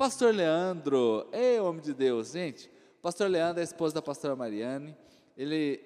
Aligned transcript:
Pastor 0.00 0.34
Leandro, 0.34 1.28
ei, 1.30 1.60
homem 1.60 1.82
de 1.82 1.92
Deus, 1.92 2.32
gente. 2.32 2.70
Pastor 3.02 3.28
Leandro 3.28 3.60
é 3.60 3.62
esposa 3.62 3.96
da 3.96 4.00
pastora 4.00 4.34
Mariane. 4.34 4.96
Ele 5.36 5.78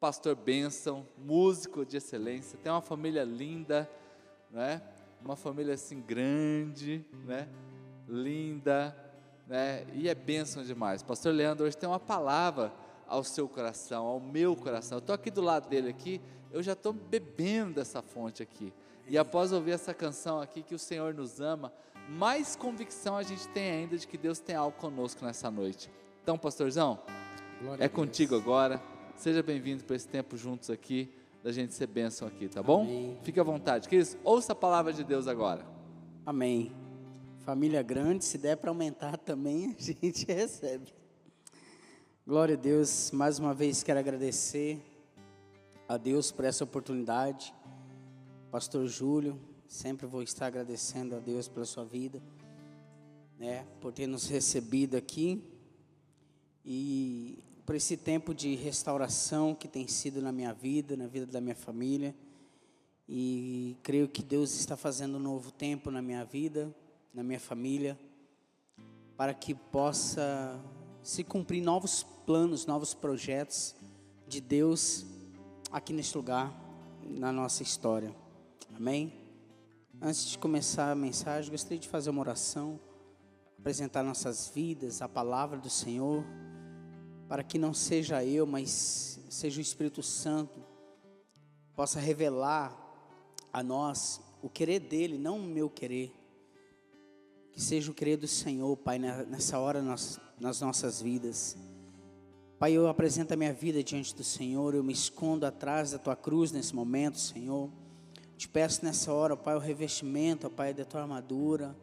pastor 0.00 0.34
bênção, 0.34 1.06
músico 1.16 1.86
de 1.86 1.96
excelência, 1.96 2.58
tem 2.60 2.72
uma 2.72 2.80
família 2.80 3.22
linda, 3.22 3.88
né? 4.50 4.82
Uma 5.24 5.36
família 5.36 5.74
assim 5.74 6.00
grande, 6.00 7.06
né? 7.24 7.48
Linda, 8.08 8.96
né? 9.46 9.86
E 9.94 10.08
é 10.08 10.14
bênção 10.16 10.64
demais. 10.64 11.04
Pastor 11.04 11.32
Leandro 11.32 11.66
hoje 11.66 11.76
tem 11.76 11.88
uma 11.88 12.00
palavra 12.00 12.72
ao 13.06 13.22
seu 13.22 13.48
coração, 13.48 14.06
ao 14.06 14.18
meu 14.18 14.56
coração. 14.56 14.98
Eu 14.98 15.02
estou 15.02 15.14
aqui 15.14 15.30
do 15.30 15.40
lado 15.40 15.68
dele 15.68 15.88
aqui, 15.88 16.20
eu 16.50 16.64
já 16.64 16.72
estou 16.72 16.92
bebendo 16.92 17.74
dessa 17.74 18.02
fonte 18.02 18.42
aqui. 18.42 18.72
E 19.06 19.16
após 19.16 19.52
ouvir 19.52 19.70
essa 19.70 19.94
canção 19.94 20.40
aqui, 20.40 20.64
que 20.64 20.74
o 20.74 20.78
Senhor 20.80 21.14
nos 21.14 21.40
ama, 21.40 21.72
mais 22.08 22.54
convicção 22.54 23.16
a 23.16 23.22
gente 23.22 23.48
tem 23.48 23.70
ainda 23.70 23.96
de 23.96 24.06
que 24.06 24.16
Deus 24.16 24.38
tem 24.38 24.54
algo 24.54 24.76
conosco 24.76 25.24
nessa 25.24 25.50
noite. 25.50 25.90
Então, 26.22 26.38
pastorzão, 26.38 27.00
Glória 27.60 27.84
é 27.84 27.88
contigo 27.88 28.36
agora. 28.36 28.80
Seja 29.16 29.42
bem-vindo 29.42 29.84
para 29.84 29.96
esse 29.96 30.06
tempo 30.06 30.36
juntos 30.36 30.70
aqui, 30.70 31.12
da 31.42 31.50
gente 31.50 31.74
ser 31.74 31.86
bênção 31.86 32.28
aqui, 32.28 32.48
tá 32.48 32.62
bom? 32.62 32.82
Amém. 32.82 33.18
Fique 33.22 33.40
à 33.40 33.42
vontade. 33.42 33.88
Queridos, 33.88 34.16
ouça 34.22 34.52
a 34.52 34.54
palavra 34.54 34.92
de 34.92 35.02
Deus 35.02 35.26
agora. 35.26 35.66
Amém. 36.24 36.72
Família 37.40 37.82
grande, 37.82 38.24
se 38.24 38.36
der 38.36 38.56
para 38.56 38.70
aumentar 38.70 39.16
também, 39.16 39.74
a 39.78 39.82
gente 39.82 40.26
recebe. 40.26 40.92
Glória 42.26 42.54
a 42.56 42.58
Deus, 42.58 43.10
mais 43.12 43.38
uma 43.38 43.54
vez 43.54 43.82
quero 43.82 43.98
agradecer 43.98 44.82
a 45.88 45.96
Deus 45.96 46.32
por 46.32 46.44
essa 46.44 46.64
oportunidade. 46.64 47.54
Pastor 48.50 48.86
Júlio, 48.86 49.40
sempre 49.68 50.06
vou 50.06 50.22
estar 50.22 50.46
agradecendo 50.46 51.16
a 51.16 51.18
Deus 51.18 51.48
pela 51.48 51.66
sua 51.66 51.84
vida, 51.84 52.22
né, 53.38 53.66
por 53.80 53.92
ter 53.92 54.06
nos 54.06 54.28
recebido 54.28 54.96
aqui 54.96 55.42
e 56.64 57.38
por 57.64 57.74
esse 57.74 57.96
tempo 57.96 58.32
de 58.32 58.54
restauração 58.54 59.54
que 59.54 59.66
tem 59.66 59.88
sido 59.88 60.22
na 60.22 60.30
minha 60.30 60.52
vida, 60.52 60.96
na 60.96 61.06
vida 61.06 61.26
da 61.26 61.40
minha 61.40 61.54
família. 61.54 62.14
E 63.08 63.76
creio 63.82 64.08
que 64.08 64.22
Deus 64.22 64.54
está 64.54 64.76
fazendo 64.76 65.16
um 65.16 65.20
novo 65.20 65.50
tempo 65.50 65.90
na 65.90 66.00
minha 66.00 66.24
vida, 66.24 66.74
na 67.12 67.22
minha 67.22 67.40
família, 67.40 67.98
para 69.16 69.34
que 69.34 69.54
possa 69.54 70.60
se 71.02 71.22
cumprir 71.22 71.60
novos 71.60 72.04
planos, 72.24 72.66
novos 72.66 72.94
projetos 72.94 73.74
de 74.26 74.40
Deus 74.40 75.06
aqui 75.70 75.92
neste 75.92 76.16
lugar, 76.16 76.52
na 77.02 77.32
nossa 77.32 77.62
história. 77.62 78.14
Amém? 78.76 79.25
Antes 80.00 80.26
de 80.26 80.38
começar 80.38 80.90
a 80.90 80.94
mensagem, 80.94 81.50
gostaria 81.50 81.78
de 81.78 81.88
fazer 81.88 82.10
uma 82.10 82.20
oração, 82.20 82.78
apresentar 83.58 84.02
nossas 84.02 84.48
vidas, 84.48 85.00
a 85.00 85.08
palavra 85.08 85.58
do 85.58 85.70
Senhor, 85.70 86.22
para 87.26 87.42
que 87.42 87.58
não 87.58 87.72
seja 87.72 88.22
eu, 88.22 88.46
mas 88.46 89.18
seja 89.30 89.58
o 89.58 89.62
Espírito 89.62 90.02
Santo, 90.02 90.62
possa 91.74 91.98
revelar 91.98 92.76
a 93.50 93.62
nós 93.62 94.20
o 94.42 94.50
querer 94.50 94.80
dele, 94.80 95.16
não 95.16 95.38
o 95.38 95.42
meu 95.42 95.70
querer. 95.70 96.14
Que 97.50 97.60
seja 97.60 97.90
o 97.90 97.94
querer 97.94 98.18
do 98.18 98.28
Senhor, 98.28 98.76
Pai, 98.76 98.98
nessa 98.98 99.58
hora 99.58 99.80
nas, 99.80 100.20
nas 100.38 100.60
nossas 100.60 101.00
vidas. 101.00 101.56
Pai, 102.58 102.72
eu 102.72 102.86
apresento 102.86 103.32
a 103.32 103.36
minha 103.36 103.52
vida 103.52 103.82
diante 103.82 104.14
do 104.14 104.22
Senhor, 104.22 104.74
eu 104.74 104.84
me 104.84 104.92
escondo 104.92 105.46
atrás 105.46 105.92
da 105.92 105.98
tua 105.98 106.14
cruz 106.14 106.52
nesse 106.52 106.74
momento, 106.74 107.18
Senhor. 107.18 107.70
Te 108.36 108.46
peço 108.46 108.84
nessa 108.84 109.10
hora, 109.14 109.34
Pai, 109.34 109.56
o 109.56 109.58
revestimento, 109.58 110.50
Pai, 110.50 110.74
da 110.74 110.84
tua 110.84 111.00
armadura. 111.00 111.74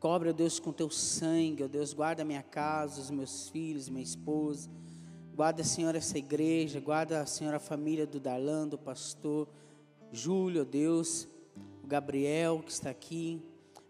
Cobre, 0.00 0.30
ó 0.30 0.32
Deus, 0.32 0.58
com 0.58 0.72
teu 0.72 0.88
sangue, 0.88 1.64
ó 1.64 1.68
Deus, 1.68 1.92
guarda 1.92 2.22
a 2.22 2.24
minha 2.24 2.42
casa, 2.42 2.98
os 2.98 3.10
meus 3.10 3.50
filhos, 3.50 3.90
minha 3.90 4.02
esposa. 4.02 4.70
Guarda, 5.34 5.62
Senhor, 5.62 5.94
essa 5.94 6.16
igreja, 6.16 6.80
guarda, 6.80 7.24
Senhor, 7.26 7.54
a 7.54 7.58
família 7.58 8.06
do 8.06 8.18
Darlan, 8.18 8.68
do 8.68 8.78
pastor 8.78 9.46
Júlio, 10.10 10.62
ó 10.62 10.64
Deus, 10.64 11.28
o 11.84 11.86
Gabriel 11.86 12.62
que 12.64 12.72
está 12.72 12.88
aqui. 12.88 13.42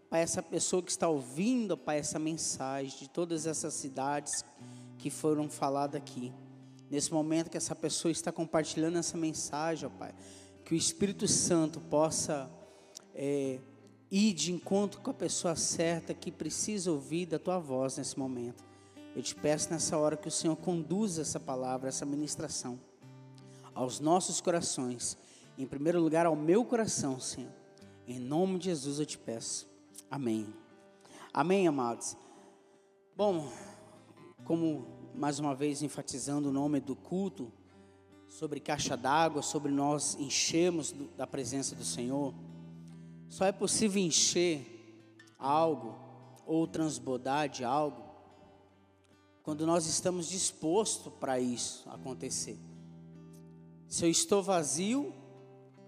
Pai, 0.09 0.21
essa 0.21 0.43
pessoa 0.43 0.83
que 0.83 0.91
está 0.91 1.07
ouvindo, 1.07 1.77
Pai, 1.77 1.99
essa 1.99 2.19
mensagem 2.19 2.99
de 2.99 3.09
todas 3.09 3.47
essas 3.47 3.73
cidades 3.73 4.43
que 4.97 5.09
foram 5.09 5.49
faladas 5.49 6.01
aqui. 6.01 6.33
Nesse 6.89 7.13
momento 7.13 7.49
que 7.49 7.57
essa 7.57 7.73
pessoa 7.73 8.11
está 8.11 8.31
compartilhando 8.31 8.97
essa 8.97 9.17
mensagem, 9.17 9.87
ó 9.87 9.89
Pai, 9.89 10.13
o 10.73 10.75
Espírito 10.75 11.27
Santo 11.27 11.79
possa 11.79 12.49
é, 13.13 13.59
ir 14.09 14.33
de 14.33 14.51
encontro 14.51 15.01
com 15.01 15.11
a 15.11 15.13
pessoa 15.13 15.55
certa 15.55 16.15
que 16.15 16.31
precisa 16.31 16.91
ouvir 16.91 17.27
da 17.27 17.37
tua 17.37 17.59
voz 17.59 17.97
nesse 17.97 18.17
momento. 18.17 18.63
Eu 19.15 19.21
te 19.21 19.35
peço 19.35 19.69
nessa 19.69 19.95
hora 19.99 20.17
que 20.17 20.27
o 20.27 20.31
Senhor 20.31 20.55
conduza 20.55 21.21
essa 21.21 21.39
palavra, 21.39 21.89
essa 21.89 22.07
ministração 22.07 22.79
aos 23.75 23.99
nossos 23.99 24.41
corações. 24.41 25.15
Em 25.59 25.67
primeiro 25.67 26.01
lugar, 26.01 26.25
ao 26.25 26.35
meu 26.35 26.65
coração, 26.65 27.19
Senhor. 27.19 27.51
Em 28.07 28.19
nome 28.19 28.57
de 28.57 28.65
Jesus 28.65 28.99
eu 28.99 29.05
te 29.05 29.17
peço. 29.17 29.69
Amém. 30.09 30.51
Amém, 31.31 31.67
amados. 31.67 32.17
Bom, 33.15 33.47
como 34.43 34.87
mais 35.13 35.37
uma 35.37 35.53
vez 35.53 35.83
enfatizando 35.83 36.49
o 36.49 36.51
nome 36.51 36.79
do 36.79 36.95
culto, 36.95 37.51
sobre 38.33 38.59
caixa 38.59 38.97
d'água, 38.97 39.43
sobre 39.43 39.71
nós 39.71 40.15
enchermos 40.19 40.91
do, 40.91 41.05
da 41.15 41.27
presença 41.27 41.75
do 41.75 41.83
Senhor, 41.83 42.33
só 43.29 43.45
é 43.45 43.51
possível 43.51 44.01
encher 44.01 44.65
algo 45.37 45.95
ou 46.43 46.65
transbordar 46.65 47.47
de 47.47 47.63
algo 47.63 48.03
quando 49.43 49.67
nós 49.67 49.85
estamos 49.85 50.29
dispostos 50.29 51.13
para 51.19 51.39
isso 51.39 51.87
acontecer. 51.89 52.57
Se 53.87 54.03
eu 54.03 54.09
estou 54.09 54.41
vazio, 54.41 55.13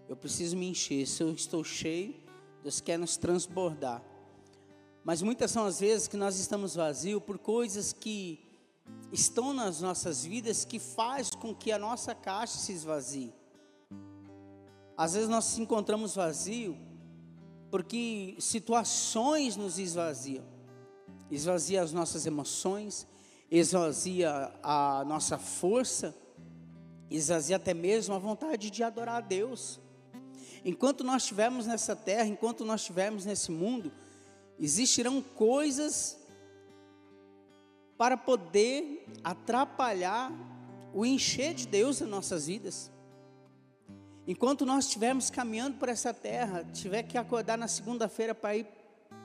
eu 0.08 0.16
preciso 0.16 0.56
me 0.56 0.68
encher. 0.68 1.08
Se 1.08 1.24
eu 1.24 1.34
estou 1.34 1.64
cheio, 1.64 2.14
Deus 2.62 2.80
quer 2.80 3.00
nos 3.00 3.18
transbordar. 3.18 4.04
Mas 5.04 5.22
muitas 5.22 5.50
são 5.50 5.66
as 5.66 5.80
vezes 5.80 6.08
que 6.08 6.18
nós 6.18 6.38
estamos 6.38 6.76
vazios 6.76 7.24
por 7.24 7.40
coisas 7.40 7.92
que 7.92 8.45
estão 9.12 9.54
nas 9.54 9.82
nossas 9.82 10.26
vidas 10.26 10.66
que 10.66 10.80
faz 10.80 11.30
com 11.30 11.54
que 11.54 11.72
a 11.72 11.80
nossa 11.80 12.14
caixa 12.14 12.58
se 12.58 12.72
esvazie. 12.72 13.34
Às 14.98 15.14
vezes 15.14 15.30
nós 15.30 15.46
nos 15.46 15.60
encontramos 15.60 16.16
vazio 16.16 16.78
porque 17.70 18.36
situações 18.40 19.56
nos 19.56 19.78
esvaziam. 19.80 20.46
Esvazia 21.30 21.82
as 21.82 21.92
nossas 21.92 22.26
emoções, 22.26 23.08
esvazia 23.50 24.52
a 24.64 25.04
nossa 25.06 25.38
força, 25.38 26.16
esvazia 27.10 27.58
até 27.58 27.74
mesmo 27.74 28.14
a 28.16 28.20
vontade 28.20 28.70
de 28.70 28.84
adorar 28.84 29.18
a 29.18 29.22
Deus. 29.22 29.80
Enquanto 30.64 31.04
nós 31.04 31.24
estivermos 31.24 31.66
nessa 31.66 31.96
terra, 31.96 32.28
enquanto 32.28 32.64
nós 32.64 32.82
estivermos 32.82 33.26
nesse 33.26 33.52
mundo, 33.52 33.92
existirão 34.60 35.22
coisas 35.22 36.18
para 37.98 38.18
poder 38.18 39.08
atrapalhar 39.24 40.32
o 40.94 41.06
encher 41.06 41.54
de 41.54 41.68
Deus 41.68 42.02
em 42.02 42.06
nossas 42.06 42.48
vidas. 42.48 42.92
Enquanto 44.28 44.66
nós 44.66 44.86
estivermos 44.86 45.30
caminhando 45.30 45.78
por 45.78 45.88
essa 45.88 46.14
terra, 46.14 46.64
tiver 46.74 47.04
que 47.04 47.18
acordar 47.18 47.58
na 47.58 47.68
segunda-feira 47.68 48.34
para 48.34 48.56
ir 48.56 48.68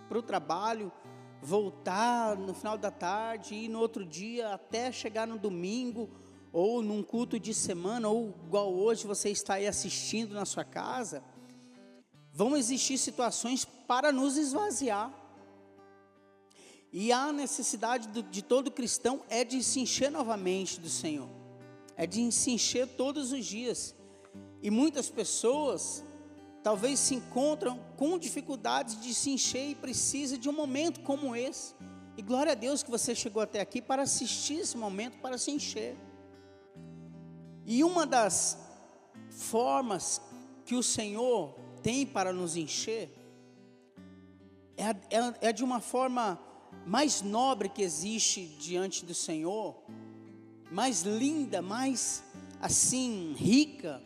para 0.08 0.18
o 0.18 0.22
trabalho, 0.22 0.92
voltar 1.40 2.36
no 2.36 2.52
final 2.52 2.76
da 2.76 2.90
tarde, 2.90 3.54
ir 3.54 3.68
no 3.68 3.78
outro 3.78 4.04
dia 4.04 4.52
até 4.52 4.92
chegar 4.92 5.26
no 5.26 5.38
domingo, 5.38 6.10
ou 6.52 6.82
num 6.82 7.02
culto 7.02 7.38
de 7.38 7.54
semana, 7.54 8.08
ou 8.08 8.34
igual 8.46 8.74
hoje 8.74 9.06
você 9.06 9.30
está 9.30 9.54
aí 9.54 9.66
assistindo 9.66 10.34
na 10.34 10.44
sua 10.44 10.64
casa, 10.64 11.22
vão 12.32 12.56
existir 12.56 12.98
situações 12.98 13.64
para 13.64 14.12
nos 14.12 14.36
esvaziar. 14.36 15.12
E 16.92 17.12
a 17.12 17.32
necessidade 17.32 18.08
do, 18.08 18.22
de 18.22 18.42
todo 18.42 18.70
cristão 18.70 19.22
é 19.28 19.44
de 19.44 19.62
se 19.62 19.80
encher 19.80 20.10
novamente 20.10 20.80
do 20.80 20.88
Senhor, 20.88 21.28
é 21.96 22.06
de 22.06 22.30
se 22.32 22.50
encher 22.50 22.86
todos 22.88 23.32
os 23.32 23.46
dias. 23.46 23.94
E 24.60 24.70
muitas 24.70 25.08
pessoas 25.08 26.04
talvez 26.62 26.98
se 26.98 27.14
encontram 27.14 27.78
com 27.96 28.18
dificuldades 28.18 29.00
de 29.00 29.14
se 29.14 29.30
encher 29.30 29.70
e 29.70 29.74
precisa 29.74 30.36
de 30.36 30.48
um 30.48 30.52
momento 30.52 31.00
como 31.00 31.34
esse. 31.36 31.74
E 32.16 32.22
glória 32.22 32.52
a 32.52 32.56
Deus 32.56 32.82
que 32.82 32.90
você 32.90 33.14
chegou 33.14 33.40
até 33.40 33.60
aqui 33.60 33.80
para 33.80 34.02
assistir 34.02 34.60
esse 34.60 34.76
momento, 34.76 35.18
para 35.18 35.38
se 35.38 35.52
encher. 35.52 35.96
E 37.64 37.84
uma 37.84 38.04
das 38.04 38.58
formas 39.30 40.20
que 40.64 40.74
o 40.74 40.82
Senhor 40.82 41.54
tem 41.82 42.04
para 42.04 42.32
nos 42.32 42.56
encher 42.56 43.10
é, 44.76 44.90
é, 44.90 45.48
é 45.48 45.52
de 45.52 45.62
uma 45.62 45.80
forma 45.80 46.38
mais 46.86 47.22
nobre 47.22 47.68
que 47.68 47.82
existe 47.82 48.44
diante 48.58 49.04
do 49.04 49.14
Senhor, 49.14 49.76
mais 50.70 51.02
linda, 51.02 51.60
mais 51.60 52.24
assim, 52.60 53.34
rica, 53.36 54.02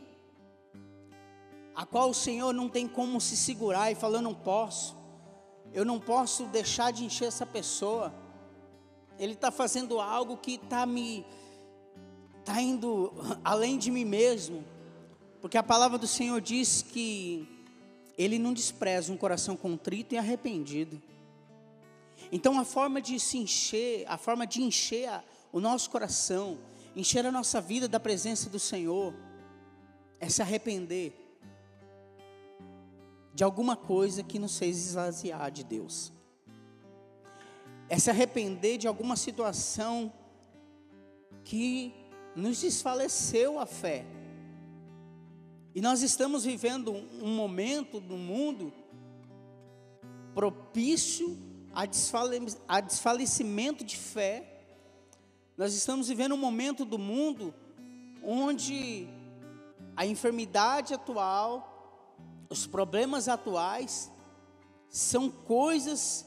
a 1.75 1.85
qual 1.85 2.11
o 2.11 2.15
Senhor 2.15 2.53
não 2.53 2.69
tem 2.69 2.87
como 2.87 3.21
se 3.21 3.37
segurar 3.37 3.91
e 3.91 3.95
falar, 3.95 4.23
não 4.23 4.35
posso. 4.35 4.97
eu 5.73 5.85
não 5.85 5.99
posso 5.99 6.45
deixar 6.47 6.93
de 6.93 7.05
encher 7.05 7.27
essa 7.27 7.45
pessoa. 7.45 8.15
Ele 9.19 9.33
está 9.33 9.51
fazendo 9.51 10.01
algo 10.01 10.37
que 10.37 10.53
está 10.55 10.87
me 10.87 11.25
está 12.39 12.61
indo 12.61 13.13
além 13.43 13.79
de 13.79 13.91
mim 13.91 14.05
mesmo, 14.05 14.63
porque 15.41 15.57
a 15.57 15.63
palavra 15.63 15.97
do 15.97 16.07
Senhor 16.07 16.41
diz 16.41 16.83
que 16.83 17.49
Ele 18.19 18.39
não 18.39 18.53
despreza 18.53 19.13
um 19.13 19.17
coração 19.17 19.57
contrito 19.57 20.15
e 20.15 20.19
arrependido. 20.19 21.03
Então 22.31 22.59
a 22.59 22.65
forma 22.65 23.01
de 23.01 23.19
se 23.21 23.39
encher, 23.39 24.05
a 24.09 24.17
forma 24.17 24.47
de 24.47 24.63
encher 24.63 25.11
o 25.53 25.61
nosso 25.61 25.91
coração, 25.91 26.59
encher 26.97 27.25
a 27.27 27.33
nossa 27.33 27.61
vida 27.61 27.87
da 27.87 28.01
presença 28.01 28.51
do 28.51 28.59
Senhor, 28.59 29.15
é 30.19 30.29
se 30.29 30.43
arrepender 30.43 31.13
de 33.35 33.43
alguma 33.43 33.77
coisa 33.77 34.23
que 34.23 34.39
nos 34.39 34.59
fez 34.59 34.77
esvaziar 34.79 35.51
de 35.51 35.65
Deus. 35.65 36.13
É 37.89 37.99
se 37.99 38.11
arrepender 38.11 38.79
de 38.79 38.87
alguma 38.87 39.17
situação 39.17 40.13
que 41.45 41.95
nos 42.35 42.61
desfaleceu 42.61 43.59
a 43.59 43.67
fé. 43.67 44.07
E 45.75 45.81
nós 45.81 46.03
estamos 46.03 46.45
vivendo 46.45 46.93
um 46.93 47.35
momento 47.35 48.01
do 48.01 48.17
mundo 48.17 48.73
propício 50.35 51.37
a, 51.75 51.87
desfale 51.87 52.47
a 52.69 52.81
desfalecimento 52.81 53.85
de 53.85 53.97
fé. 53.97 54.63
Nós 55.57 55.75
estamos 55.75 56.09
vivendo 56.09 56.35
um 56.35 56.39
momento 56.39 56.85
do 56.85 56.99
mundo 56.99 57.53
onde 58.23 59.09
a 59.97 60.07
enfermidade 60.07 60.95
atual, 60.95 62.47
os 62.49 62.67
problemas 62.67 63.29
atuais, 63.29 64.11
são 64.89 65.31
coisas 65.31 66.25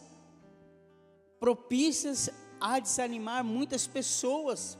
propícias 1.39 2.29
a 2.59 2.79
desanimar 2.79 3.43
muitas 3.43 3.87
pessoas. 3.87 4.77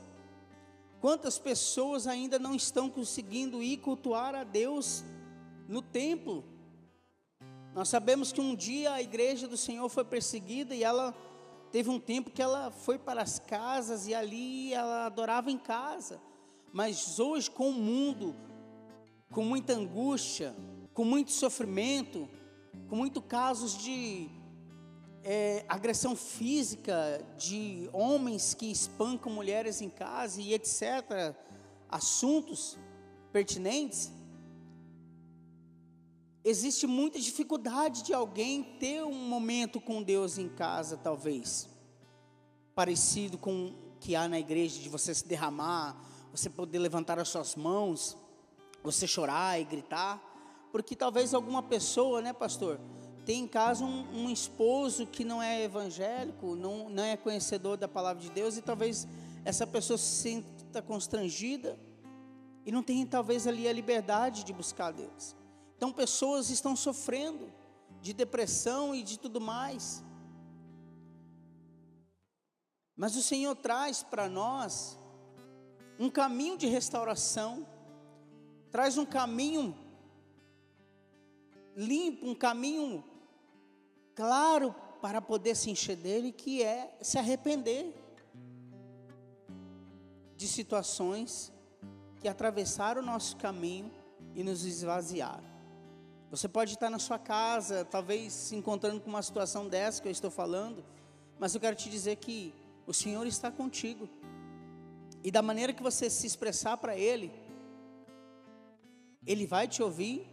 Quantas 1.00 1.38
pessoas 1.38 2.06
ainda 2.06 2.38
não 2.38 2.54
estão 2.54 2.90
conseguindo 2.90 3.62
ir 3.62 3.78
cultuar 3.78 4.34
a 4.34 4.44
Deus 4.44 5.04
no 5.68 5.80
templo? 5.80 6.44
Nós 7.78 7.90
sabemos 7.90 8.32
que 8.32 8.40
um 8.40 8.56
dia 8.56 8.92
a 8.92 9.00
igreja 9.00 9.46
do 9.46 9.56
Senhor 9.56 9.88
foi 9.88 10.04
perseguida 10.04 10.74
e 10.74 10.82
ela 10.82 11.14
teve 11.70 11.88
um 11.88 12.00
tempo 12.00 12.28
que 12.28 12.42
ela 12.42 12.72
foi 12.72 12.98
para 12.98 13.22
as 13.22 13.38
casas 13.38 14.08
e 14.08 14.14
ali 14.16 14.74
ela 14.74 15.06
adorava 15.06 15.48
em 15.48 15.56
casa. 15.56 16.20
Mas 16.72 17.20
hoje, 17.20 17.48
com 17.48 17.70
o 17.70 17.72
mundo, 17.72 18.34
com 19.30 19.44
muita 19.44 19.74
angústia, 19.74 20.56
com 20.92 21.04
muito 21.04 21.30
sofrimento, 21.30 22.28
com 22.88 22.96
muitos 22.96 23.22
casos 23.28 23.78
de 23.78 24.28
é, 25.22 25.64
agressão 25.68 26.16
física 26.16 27.24
de 27.36 27.88
homens 27.92 28.54
que 28.54 28.72
espancam 28.72 29.30
mulheres 29.30 29.80
em 29.80 29.88
casa 29.88 30.40
e 30.40 30.52
etc., 30.52 31.32
assuntos 31.88 32.76
pertinentes, 33.32 34.10
existe 36.48 36.86
muita 36.86 37.18
dificuldade 37.18 38.02
de 38.02 38.14
alguém 38.14 38.62
ter 38.80 39.02
um 39.04 39.12
momento 39.12 39.80
com 39.80 40.02
Deus 40.02 40.38
em 40.38 40.48
casa, 40.48 40.96
talvez, 40.96 41.68
parecido 42.74 43.36
com 43.36 43.66
o 43.66 43.74
que 44.00 44.16
há 44.16 44.26
na 44.26 44.38
igreja, 44.38 44.80
de 44.80 44.88
você 44.88 45.14
se 45.14 45.26
derramar, 45.26 45.94
você 46.32 46.48
poder 46.48 46.78
levantar 46.78 47.18
as 47.18 47.28
suas 47.28 47.54
mãos, 47.54 48.16
você 48.82 49.06
chorar 49.06 49.60
e 49.60 49.64
gritar, 49.64 50.22
porque 50.72 50.96
talvez 50.96 51.34
alguma 51.34 51.62
pessoa, 51.62 52.22
né, 52.22 52.32
pastor, 52.32 52.80
tem 53.26 53.42
em 53.42 53.48
casa 53.48 53.84
um, 53.84 54.24
um, 54.24 54.30
esposo 54.30 55.06
que 55.06 55.24
não 55.24 55.42
é 55.42 55.62
evangélico, 55.62 56.56
não, 56.56 56.88
não 56.88 57.04
é 57.04 57.14
conhecedor 57.14 57.76
da 57.76 57.86
palavra 57.86 58.22
de 58.22 58.30
Deus, 58.30 58.56
e 58.56 58.62
talvez 58.62 59.06
essa 59.44 59.66
pessoa 59.66 59.98
se 59.98 60.22
sinta 60.22 60.80
constrangida 60.80 61.78
e 62.64 62.72
não 62.72 62.82
tem 62.82 63.04
talvez 63.04 63.46
ali 63.46 63.68
a 63.68 63.72
liberdade 63.72 64.44
de 64.44 64.52
buscar 64.52 64.92
Deus. 64.92 65.37
Então 65.78 65.92
pessoas 65.92 66.50
estão 66.50 66.74
sofrendo 66.74 67.52
de 68.02 68.12
depressão 68.12 68.92
e 68.92 69.04
de 69.04 69.16
tudo 69.16 69.40
mais. 69.40 70.02
Mas 72.96 73.14
o 73.14 73.22
Senhor 73.22 73.54
traz 73.54 74.02
para 74.02 74.28
nós 74.28 74.98
um 76.00 76.10
caminho 76.10 76.58
de 76.58 76.66
restauração, 76.66 77.64
traz 78.72 78.98
um 78.98 79.06
caminho 79.06 79.72
limpo, 81.76 82.26
um 82.26 82.34
caminho 82.34 83.04
claro 84.16 84.74
para 85.00 85.22
poder 85.22 85.54
se 85.54 85.70
encher 85.70 85.94
dele, 85.94 86.32
que 86.32 86.60
é 86.60 86.92
se 87.00 87.18
arrepender 87.18 87.94
de 90.36 90.48
situações 90.48 91.52
que 92.20 92.26
atravessaram 92.26 93.00
o 93.00 93.06
nosso 93.06 93.36
caminho 93.36 93.92
e 94.34 94.42
nos 94.42 94.64
esvaziaram. 94.64 95.57
Você 96.30 96.46
pode 96.46 96.74
estar 96.74 96.90
na 96.90 96.98
sua 96.98 97.18
casa, 97.18 97.84
talvez 97.86 98.32
se 98.32 98.54
encontrando 98.54 99.00
com 99.00 99.08
uma 99.08 99.22
situação 99.22 99.66
dessa 99.66 100.02
que 100.02 100.08
eu 100.08 100.12
estou 100.12 100.30
falando, 100.30 100.84
mas 101.38 101.54
eu 101.54 101.60
quero 101.60 101.74
te 101.74 101.88
dizer 101.88 102.16
que 102.16 102.54
o 102.86 102.92
Senhor 102.92 103.26
está 103.26 103.50
contigo. 103.50 104.08
E 105.24 105.30
da 105.30 105.40
maneira 105.40 105.72
que 105.72 105.82
você 105.82 106.10
se 106.10 106.26
expressar 106.26 106.76
para 106.76 106.96
Ele, 106.96 107.32
Ele 109.26 109.46
vai 109.46 109.66
te 109.66 109.82
ouvir. 109.82 110.26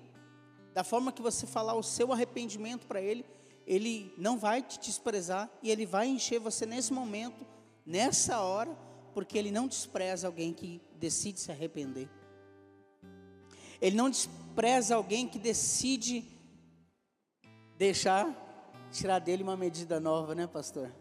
Da 0.73 0.83
forma 0.83 1.13
que 1.13 1.21
você 1.21 1.47
falar 1.47 1.75
o 1.75 1.83
seu 1.83 2.11
arrependimento 2.11 2.85
para 2.85 2.99
Ele, 2.99 3.25
ele 3.65 4.13
não 4.17 4.37
vai 4.37 4.61
te 4.61 4.79
desprezar 4.79 5.49
e 5.63 5.71
Ele 5.71 5.85
vai 5.85 6.07
encher 6.07 6.39
você 6.39 6.65
nesse 6.65 6.93
momento, 6.93 7.45
nessa 7.85 8.41
hora, 8.41 8.77
porque 9.13 9.37
Ele 9.37 9.49
não 9.49 9.67
despreza 9.67 10.27
alguém 10.27 10.53
que 10.53 10.81
decide 10.99 11.39
se 11.39 11.51
arrepender. 11.51 12.09
Ele 13.81 13.95
não 13.95 14.09
despreza 14.09 14.95
alguém 14.95 15.27
que 15.27 15.37
decide 15.37 16.23
deixar, 17.77 18.27
tirar 18.91 19.19
dele 19.19 19.43
uma 19.43 19.57
medida 19.57 19.99
nova, 19.99 20.33
né, 20.33 20.47
pastor? 20.47 20.91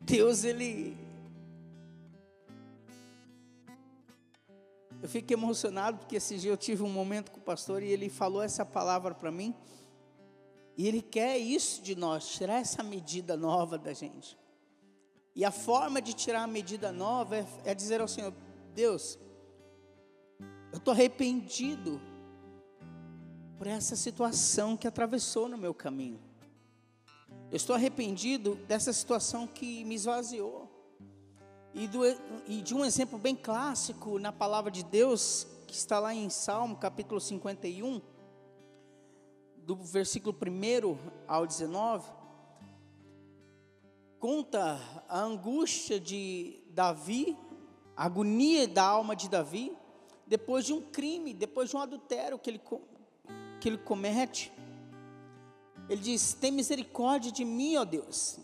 Deus, 0.00 0.44
Ele 0.44 0.96
Eu 5.02 5.08
fiquei 5.08 5.34
emocionado 5.34 5.98
porque 5.98 6.16
esse 6.16 6.36
dia 6.36 6.50
eu 6.50 6.56
tive 6.56 6.82
um 6.82 6.90
momento 6.90 7.30
com 7.30 7.38
o 7.38 7.42
pastor 7.42 7.82
e 7.82 7.86
ele 7.86 8.10
falou 8.10 8.42
essa 8.42 8.66
palavra 8.66 9.14
para 9.14 9.30
mim. 9.30 9.54
E 10.76 10.86
ele 10.86 11.00
quer 11.00 11.38
isso 11.38 11.82
de 11.82 11.94
nós, 11.94 12.28
tirar 12.28 12.60
essa 12.60 12.82
medida 12.82 13.36
nova 13.36 13.78
da 13.78 13.92
gente. 13.94 14.38
E 15.34 15.44
a 15.44 15.50
forma 15.50 16.02
de 16.02 16.12
tirar 16.12 16.42
a 16.42 16.46
medida 16.46 16.92
nova 16.92 17.38
é, 17.38 17.46
é 17.64 17.74
dizer 17.74 18.00
ao 18.00 18.08
Senhor: 18.08 18.32
Deus, 18.70 19.18
eu 20.72 20.78
estou 20.78 20.92
arrependido 20.92 22.00
por 23.58 23.66
essa 23.66 23.94
situação 23.96 24.76
que 24.76 24.86
atravessou 24.86 25.48
no 25.48 25.58
meu 25.58 25.74
caminho. 25.74 26.20
Eu 27.50 27.56
estou 27.56 27.74
arrependido 27.74 28.54
dessa 28.66 28.92
situação 28.92 29.46
que 29.46 29.84
me 29.84 29.96
esvaziou. 29.96 30.68
E, 31.74 31.86
do, 31.86 32.00
e 32.46 32.62
de 32.62 32.74
um 32.74 32.84
exemplo 32.84 33.18
bem 33.18 33.36
clássico 33.36 34.18
na 34.18 34.32
palavra 34.32 34.70
de 34.70 34.82
Deus, 34.84 35.46
que 35.66 35.74
está 35.74 35.98
lá 35.98 36.14
em 36.14 36.30
Salmo 36.30 36.76
capítulo 36.76 37.20
51, 37.20 38.00
do 39.58 39.76
versículo 39.76 40.36
1 40.36 40.96
ao 41.28 41.46
19, 41.46 42.10
conta 44.18 44.80
a 45.08 45.20
angústia 45.20 46.00
de 46.00 46.62
Davi, 46.70 47.36
a 48.00 48.06
agonia 48.06 48.66
da 48.66 48.82
alma 48.82 49.14
de 49.14 49.28
Davi, 49.28 49.76
depois 50.26 50.64
de 50.64 50.72
um 50.72 50.80
crime, 50.80 51.34
depois 51.34 51.68
de 51.68 51.76
um 51.76 51.80
adultério 51.80 52.38
que 52.38 52.48
ele, 52.48 52.60
que 53.60 53.68
ele 53.68 53.76
comete. 53.76 54.50
Ele 55.86 56.00
diz: 56.00 56.32
Tem 56.32 56.50
misericórdia 56.50 57.30
de 57.30 57.44
mim, 57.44 57.76
ó 57.76 57.84
Deus, 57.84 58.40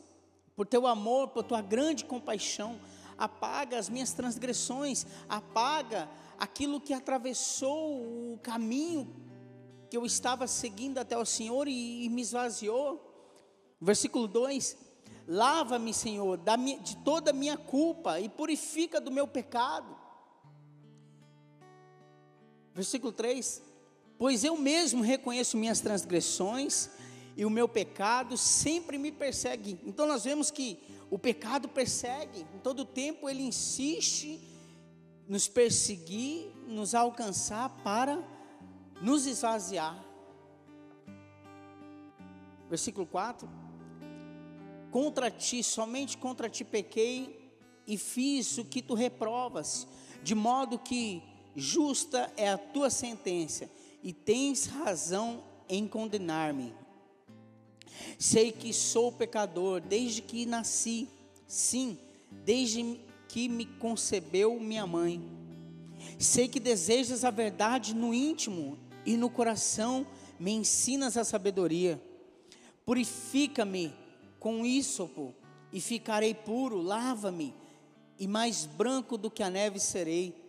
por 0.54 0.66
teu 0.66 0.86
amor, 0.86 1.28
por 1.28 1.42
tua 1.42 1.62
grande 1.62 2.04
compaixão 2.04 2.78
apaga 3.16 3.78
as 3.78 3.88
minhas 3.88 4.12
transgressões, 4.12 5.06
apaga 5.26 6.06
aquilo 6.38 6.78
que 6.78 6.92
atravessou 6.92 8.34
o 8.34 8.38
caminho 8.42 9.10
que 9.88 9.96
eu 9.96 10.04
estava 10.04 10.46
seguindo 10.46 10.98
até 10.98 11.16
o 11.16 11.24
Senhor 11.24 11.66
e, 11.66 12.04
e 12.04 12.10
me 12.10 12.20
esvaziou. 12.20 13.02
Versículo 13.80 14.28
2: 14.28 14.76
Lava-me, 15.26 15.92
Senhor, 15.92 16.38
de 16.82 16.96
toda 16.98 17.30
a 17.30 17.34
minha 17.34 17.56
culpa 17.56 18.20
e 18.20 18.28
purifica 18.28 19.00
do 19.00 19.10
meu 19.10 19.26
pecado. 19.26 19.96
Versículo 22.72 23.12
3: 23.12 23.62
Pois 24.18 24.44
eu 24.44 24.56
mesmo 24.56 25.02
reconheço 25.02 25.56
minhas 25.56 25.80
transgressões 25.80 26.90
e 27.36 27.44
o 27.44 27.50
meu 27.50 27.68
pecado 27.68 28.36
sempre 28.36 28.98
me 28.98 29.10
persegue. 29.10 29.80
Então 29.84 30.06
nós 30.06 30.24
vemos 30.24 30.50
que 30.50 30.78
o 31.10 31.18
pecado 31.18 31.68
persegue, 31.68 32.46
em 32.54 32.58
todo 32.58 32.84
tempo 32.84 33.28
ele 33.28 33.42
insiste 33.42 34.40
nos 35.28 35.48
perseguir, 35.48 36.52
nos 36.66 36.94
alcançar 36.94 37.68
para 37.82 38.22
nos 39.02 39.26
esvaziar. 39.26 40.04
Versículo 42.68 43.06
4. 43.06 43.65
Contra 44.96 45.30
ti, 45.30 45.62
somente 45.62 46.16
contra 46.16 46.48
ti 46.48 46.64
pequei 46.64 47.50
e 47.86 47.98
fiz 47.98 48.56
o 48.56 48.64
que 48.64 48.80
tu 48.80 48.94
reprovas, 48.94 49.86
de 50.22 50.34
modo 50.34 50.78
que 50.78 51.22
justa 51.54 52.32
é 52.34 52.48
a 52.48 52.56
tua 52.56 52.88
sentença 52.88 53.68
e 54.02 54.10
tens 54.14 54.64
razão 54.64 55.44
em 55.68 55.86
condenar-me. 55.86 56.72
Sei 58.18 58.50
que 58.50 58.72
sou 58.72 59.12
pecador 59.12 59.82
desde 59.82 60.22
que 60.22 60.46
nasci, 60.46 61.06
sim, 61.46 61.98
desde 62.30 62.98
que 63.28 63.50
me 63.50 63.66
concebeu 63.66 64.58
minha 64.58 64.86
mãe. 64.86 65.22
Sei 66.18 66.48
que 66.48 66.58
desejas 66.58 67.22
a 67.22 67.30
verdade 67.30 67.94
no 67.94 68.14
íntimo 68.14 68.78
e 69.04 69.14
no 69.14 69.28
coração 69.28 70.06
me 70.40 70.52
ensinas 70.52 71.18
a 71.18 71.22
sabedoria. 71.22 72.00
Purifica-me 72.82 74.05
com 74.46 74.64
ísopo 74.64 75.34
e 75.72 75.80
ficarei 75.80 76.32
puro, 76.32 76.80
lava-me 76.80 77.52
e 78.16 78.28
mais 78.28 78.64
branco 78.64 79.18
do 79.18 79.28
que 79.28 79.42
a 79.42 79.50
neve 79.50 79.80
serei. 79.80 80.40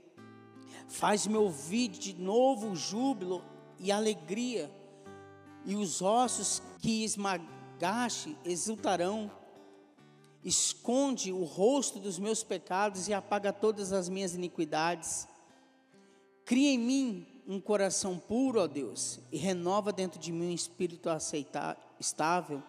Faz-me 0.87 1.35
ouvir 1.35 1.87
de 1.87 2.13
novo 2.13 2.75
júbilo 2.75 3.43
e 3.79 3.91
alegria, 3.91 4.71
e 5.65 5.75
os 5.75 6.03
ossos 6.03 6.61
que 6.79 7.03
esmagaste 7.03 8.37
exultarão. 8.45 9.31
Esconde 10.45 11.33
o 11.33 11.43
rosto 11.43 11.97
dos 11.97 12.19
meus 12.19 12.43
pecados 12.43 13.07
e 13.07 13.15
apaga 13.15 13.51
todas 13.51 13.91
as 13.91 14.09
minhas 14.09 14.35
iniquidades. 14.35 15.27
Cria 16.45 16.69
em 16.69 16.77
mim 16.77 17.27
um 17.47 17.59
coração 17.59 18.19
puro, 18.19 18.61
ó 18.61 18.67
Deus, 18.67 19.19
e 19.31 19.37
renova 19.37 19.91
dentro 19.91 20.19
de 20.19 20.31
mim 20.31 20.51
um 20.51 20.53
espírito 20.53 21.09
aceitável, 21.09 21.81
estável. 21.99 22.61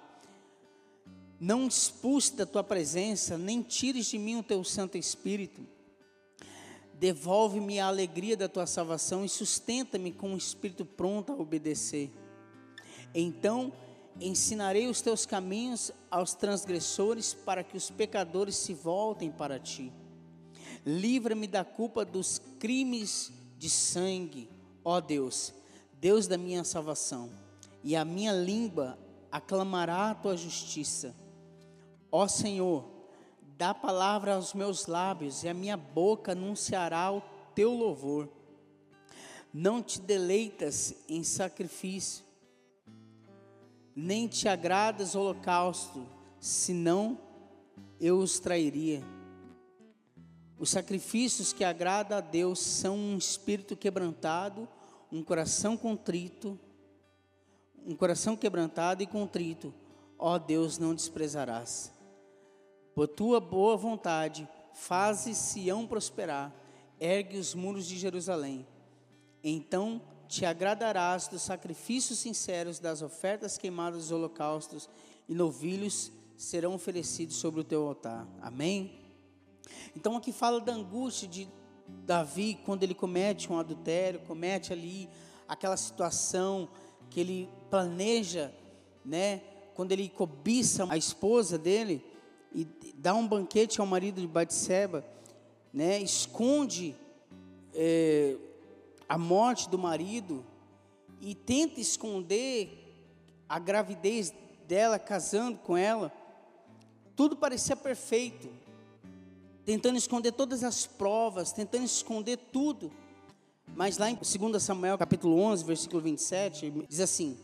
Não 1.41 1.67
expulse 1.67 2.35
da 2.35 2.45
tua 2.45 2.65
presença, 2.65 3.39
nem 3.39 3.63
tires 3.63 4.07
de 4.07 4.19
mim 4.19 4.37
o 4.37 4.43
teu 4.43 4.65
Santo 4.65 4.99
Espírito. 4.99 5.67
Devolve-me 6.95 7.79
a 7.79 7.87
alegria 7.87 8.37
da 8.37 8.49
tua 8.49 8.67
salvação 8.67 9.25
e 9.25 9.29
sustenta-me 9.29 10.11
com 10.13 10.31
um 10.31 10.37
espírito 10.37 10.85
pronto 10.85 11.33
a 11.33 11.37
obedecer. 11.37 12.11
Então 13.15 13.73
ensinarei 14.21 14.89
os 14.89 15.01
teus 15.01 15.25
caminhos 15.25 15.93
aos 16.11 16.35
transgressores, 16.35 17.35
para 17.35 17.63
que 17.63 17.77
os 17.77 17.91
pecadores 17.91 18.57
se 18.57 18.75
voltem 18.75 19.31
para 19.31 19.61
ti. 19.61 19.93
Livra-me 20.85 21.47
da 21.47 21.65
culpa 21.65 22.05
dos 22.05 22.41
crimes 22.59 23.33
de 23.57 23.71
sangue, 23.71 24.49
ó 24.85 25.01
Deus, 25.01 25.55
Deus 26.01 26.27
da 26.27 26.37
minha 26.37 26.65
salvação, 26.65 27.31
e 27.83 27.95
a 27.95 28.05
minha 28.05 28.33
língua 28.33 28.99
aclamará 29.31 30.11
a 30.11 30.15
tua 30.15 30.37
justiça. 30.37 31.15
Ó 32.11 32.27
Senhor, 32.27 32.85
dá 33.57 33.75
palavra 33.75 34.35
aos 34.35 34.55
meus 34.55 34.87
lábios, 34.87 35.43
e 35.43 35.49
a 35.49 35.55
minha 35.55 35.77
boca 35.77 36.33
anunciará 36.33 37.13
o 37.13 37.23
teu 37.55 37.73
louvor. 37.73 38.29
Não 39.53 39.83
te 39.83 40.01
deleitas 40.01 40.95
em 41.09 41.25
sacrifício, 41.25 42.25
nem 43.95 44.29
te 44.29 44.49
agradas 44.49 45.15
holocausto, 45.15 46.07
senão 46.39 47.19
eu 48.01 48.19
os 48.19 48.39
trairia. 48.39 49.03
Os 50.59 50.71
sacrifícios 50.71 51.53
que 51.53 51.65
agradam 51.65 52.19
a 52.19 52.21
Deus 52.21 52.61
são 52.61 52.97
um 52.97 53.19
espírito 53.19 53.77
quebrantado, 53.77 54.69
um 55.11 55.23
coração 55.23 55.77
contrito, 55.77 56.59
um 57.87 57.95
coração 57.95 58.37
quebrantado 58.37 59.03
e 59.03 59.07
contrito, 59.07 59.73
ó 60.19 60.39
Deus, 60.39 60.79
não 60.79 60.95
desprezarás. 60.95 61.98
Por 62.99 63.07
tua 63.07 63.39
boa 63.39 63.77
vontade, 63.77 64.49
faze 64.75 65.33
Sião 65.33 65.87
prosperar, 65.87 66.53
ergue 66.99 67.39
os 67.39 67.55
muros 67.55 67.87
de 67.87 67.97
Jerusalém. 67.97 68.67
Então 69.41 70.03
te 70.27 70.45
agradarás 70.45 71.29
dos 71.29 71.43
sacrifícios 71.43 72.19
sinceros, 72.19 72.81
das 72.81 73.01
ofertas 73.01 73.57
queimadas 73.57 74.01
dos 74.01 74.11
holocaustos 74.11 74.91
e 75.29 75.33
novilhos 75.33 76.11
serão 76.37 76.75
oferecidos 76.75 77.37
sobre 77.37 77.61
o 77.61 77.65
teu 77.65 77.87
altar. 77.87 78.27
Amém? 78.43 78.99
Então 79.95 80.17
aqui 80.17 80.33
fala 80.33 80.61
da 80.61 80.73
angústia 80.73 81.29
de 81.29 81.49
Davi 81.87 82.59
quando 82.67 82.83
ele 82.83 82.97
comete 82.97 83.53
um 83.53 83.61
adultério, 83.61 84.23
comete 84.27 84.73
ali 84.73 85.09
aquela 85.47 85.77
situação 85.77 86.69
que 87.09 87.21
ele 87.21 87.49
planeja, 87.71 88.53
né? 89.05 89.41
Quando 89.77 89.93
ele 89.93 90.09
cobiça 90.09 90.85
a 90.91 90.97
esposa 90.97 91.57
dele 91.57 92.05
e 92.55 92.67
dá 92.95 93.15
um 93.15 93.27
banquete 93.27 93.81
ao 93.81 93.87
marido 93.87 94.21
de 94.21 94.27
Batseba, 94.27 95.05
né? 95.73 96.01
Esconde 96.01 96.97
é, 97.75 98.37
a 99.09 99.17
morte 99.17 99.69
do 99.69 99.79
marido 99.79 100.45
e 101.21 101.35
tenta 101.35 101.81
esconder 101.81 102.85
a 103.49 103.59
gravidez 103.59 104.33
dela 104.67 104.99
casando 104.99 105.59
com 105.59 105.77
ela, 105.77 106.13
tudo 107.17 107.37
parecia 107.37 107.75
perfeito, 107.75 108.49
tentando 109.65 109.97
esconder 109.97 110.33
todas 110.33 110.63
as 110.63 110.87
provas, 110.87 111.53
tentando 111.53 111.85
esconder 111.85 112.37
tudo. 112.37 112.93
Mas 113.75 113.99
lá 113.99 114.11
em 114.11 114.15
2 114.15 114.63
Samuel, 114.63 114.99
capítulo 114.99 115.39
11, 115.39 115.65
versículo 115.65 116.03
27, 116.03 116.71
diz 116.89 117.01
assim: 117.01 117.39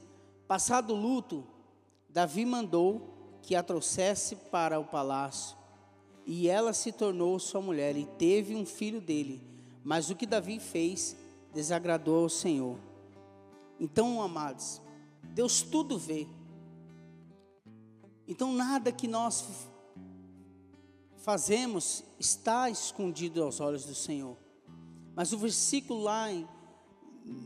Passado 0.47 0.95
o 0.95 0.97
luto, 0.97 1.45
Davi 2.09 2.45
mandou 2.45 3.14
que 3.45 3.55
a 3.55 3.63
trouxesse 3.63 4.37
para 4.37 4.81
o 4.81 4.85
palácio, 4.85 5.57
e 6.27 6.49
ela 6.49 6.73
se 6.73 6.91
tornou 6.91 7.39
sua 7.39 7.61
mulher 7.61 7.95
e 7.97 8.07
teve 8.07 8.57
um 8.57 8.65
filho 8.65 9.01
dele. 9.01 9.43
Mas 9.85 10.09
o 10.09 10.17
que 10.17 10.25
Davi 10.25 10.59
fez 10.59 11.15
desagradou 11.53 12.23
ao 12.23 12.31
Senhor. 12.31 12.79
Então, 13.79 14.23
amados, 14.23 14.81
Deus 15.23 15.61
tudo 15.61 15.99
vê. 15.99 16.27
Então, 18.27 18.55
nada 18.55 18.91
que 18.91 19.07
nós 19.07 19.69
fazemos 21.19 22.03
está 22.19 22.71
escondido 22.71 23.43
aos 23.43 23.61
olhos 23.61 23.85
do 23.85 23.95
Senhor. 23.95 24.39
Mas 25.15 25.35
o 25.35 25.39
versículo 25.39 26.03
lá 26.03 26.33
em, 26.33 26.49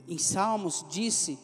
em 0.07 0.19
Salmos 0.19 0.87
disse 0.89 1.37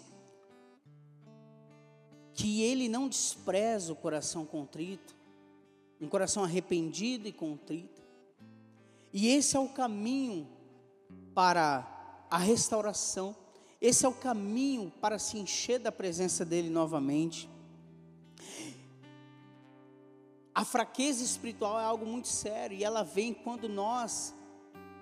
que 2.34 2.62
ele 2.62 2.88
não 2.88 3.08
despreza 3.08 3.92
o 3.92 3.96
coração 3.96 4.44
contrito, 4.44 5.14
um 6.00 6.08
coração 6.08 6.42
arrependido 6.44 7.28
e 7.28 7.32
contrito. 7.32 8.02
E 9.12 9.28
esse 9.28 9.56
é 9.56 9.60
o 9.60 9.68
caminho 9.68 10.48
para 11.32 12.26
a 12.30 12.36
restauração. 12.36 13.36
Esse 13.80 14.04
é 14.04 14.08
o 14.08 14.14
caminho 14.14 14.92
para 15.00 15.18
se 15.18 15.38
encher 15.38 15.78
da 15.78 15.92
presença 15.92 16.44
dele 16.44 16.68
novamente. 16.68 17.48
A 20.54 20.64
fraqueza 20.64 21.22
espiritual 21.22 21.80
é 21.80 21.84
algo 21.84 22.06
muito 22.06 22.28
sério 22.28 22.76
e 22.76 22.84
ela 22.84 23.02
vem 23.02 23.34
quando 23.34 23.68
nós 23.68 24.34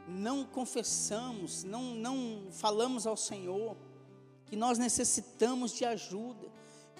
não 0.09 0.45
confessamos, 0.45 1.63
não, 1.65 1.95
não 1.95 2.49
falamos 2.51 3.07
ao 3.07 3.17
Senhor 3.17 3.77
que 4.47 4.57
nós 4.57 4.79
necessitamos 4.79 5.73
de 5.73 5.85
ajuda, 5.85 6.51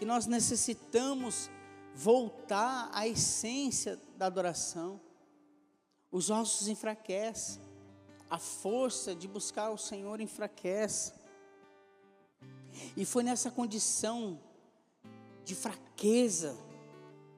que 0.03 0.07
nós 0.07 0.27
necessitamos 0.27 1.49
voltar 1.95 2.91
à 2.93 3.07
essência 3.07 3.97
da 4.17 4.27
adoração. 4.27 5.01
Os 6.11 6.29
ossos 6.29 6.67
enfraquecem 6.67 7.63
a 8.29 8.37
força 8.37 9.15
de 9.15 9.29
buscar 9.29 9.71
o 9.71 9.79
Senhor 9.79 10.21
enfraquece. 10.21 11.13
E 12.97 13.05
foi 13.05 13.23
nessa 13.23 13.49
condição 13.49 14.41
de 15.45 15.55
fraqueza 15.55 16.57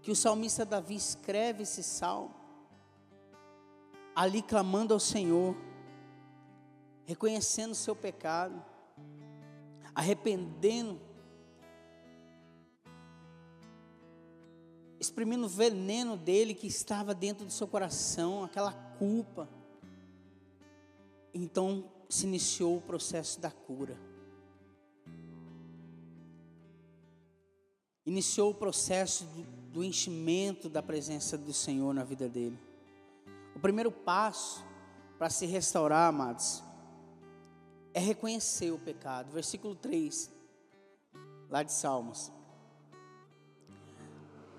que 0.01 0.11
o 0.11 0.17
salmista 0.17 0.65
Davi 0.65 0.95
escreve 0.95 1.65
esse 1.65 1.83
salmo, 1.83 2.35
ali 4.17 4.41
clamando 4.41 4.95
ao 4.95 5.01
Senhor, 5.01 5.55
reconhecendo 7.05 7.73
o 7.73 7.75
seu 7.75 7.95
pecado, 7.95 8.65
arrependendo, 9.95 11.13
exprimindo 15.05 15.47
o 15.47 15.49
veneno 15.49 16.17
dele 16.17 16.55
que 16.55 16.67
estava 16.67 17.15
dentro 17.15 17.45
do 17.45 17.53
seu 17.53 17.67
coração, 17.69 18.45
aquela 18.45 18.73
culpa 18.73 19.49
então 21.35 21.91
se 22.09 22.27
iniciou 22.27 22.77
o 22.77 22.81
processo 22.81 23.41
da 23.41 23.51
cura. 23.51 23.99
Iniciou 28.07 28.51
o 28.51 28.55
processo 28.55 29.25
do, 29.73 29.83
enchimento 29.83 30.69
da 30.69 30.83
presença 30.83 31.37
do 31.37 31.53
Senhor 31.53 31.93
na 31.93 32.05
vida 32.05 32.29
dele. 32.29 32.59
O 33.57 33.59
primeiro 33.59 33.91
passo 33.91 34.65
para 35.19 35.31
se 35.31 35.47
restaurar, 35.47 36.09
amados, 36.09 36.63
é 37.93 37.99
reconhecer 37.99 38.71
o 38.71 38.79
pecado. 38.79 39.33
Versículo 39.33 39.75
3, 39.75 40.31
lá 41.51 41.63
de 41.63 41.73
Salmos. 41.73 42.31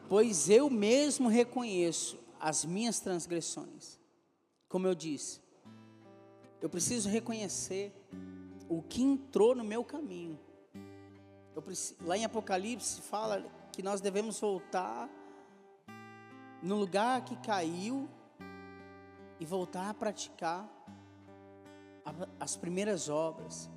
Pois 0.07 0.50
eu 0.50 0.69
mesmo 0.69 1.27
reconheço 1.27 2.17
as 2.39 2.63
minhas 2.63 3.00
transgressões. 3.00 4.00
Como 4.69 4.88
eu 4.88 4.93
disse, 4.93 5.41
eu 6.62 6.69
preciso 6.69 7.09
reconhecer 7.09 7.93
o 8.69 8.81
que 8.81 9.01
entrou 9.01 9.55
no 9.55 9.63
meu 9.63 9.83
caminho. 9.83 10.39
Preciso, 11.63 11.95
lá 12.01 12.17
em 12.17 12.25
Apocalipse 12.25 13.01
fala 13.01 13.43
que 13.71 13.81
nós 13.81 14.01
devemos 14.01 14.39
voltar 14.39 15.09
no 16.62 16.75
lugar 16.75 17.24
que 17.24 17.35
caiu 17.38 18.09
e 19.39 19.45
voltar 19.45 19.89
a 19.89 19.93
praticar 19.93 20.69
as 22.39 22.55
primeiras 22.55 23.09
obras. 23.09 23.69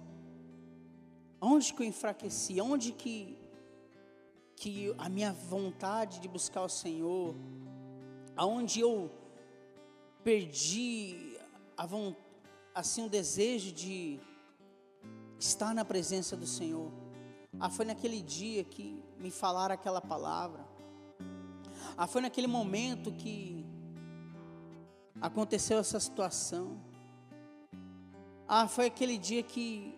Onde 1.40 1.72
que 1.72 1.82
eu 1.82 1.86
enfraqueci? 1.86 2.60
Onde 2.60 2.92
que, 2.92 3.38
que 4.58 4.94
a 4.98 5.08
minha 5.08 5.32
vontade 5.32 6.20
de 6.20 6.28
buscar 6.28 6.62
o 6.62 6.68
Senhor, 6.68 7.34
aonde 8.36 8.80
eu 8.80 9.10
perdi 10.22 11.38
a 11.76 11.86
assim 12.74 13.06
o 13.06 13.08
desejo 13.08 13.72
de 13.72 14.20
estar 15.38 15.74
na 15.74 15.84
presença 15.84 16.36
do 16.36 16.46
Senhor. 16.46 16.90
Ah, 17.58 17.70
foi 17.70 17.84
naquele 17.84 18.20
dia 18.20 18.62
que 18.64 19.02
me 19.18 19.30
falaram 19.30 19.74
aquela 19.74 20.00
palavra. 20.00 20.64
Ah, 21.96 22.06
foi 22.06 22.20
naquele 22.20 22.46
momento 22.46 23.12
que 23.12 23.64
aconteceu 25.20 25.78
essa 25.78 25.98
situação. 25.98 26.80
Ah, 28.46 28.68
foi 28.68 28.86
aquele 28.86 29.18
dia 29.18 29.42
que 29.42 29.97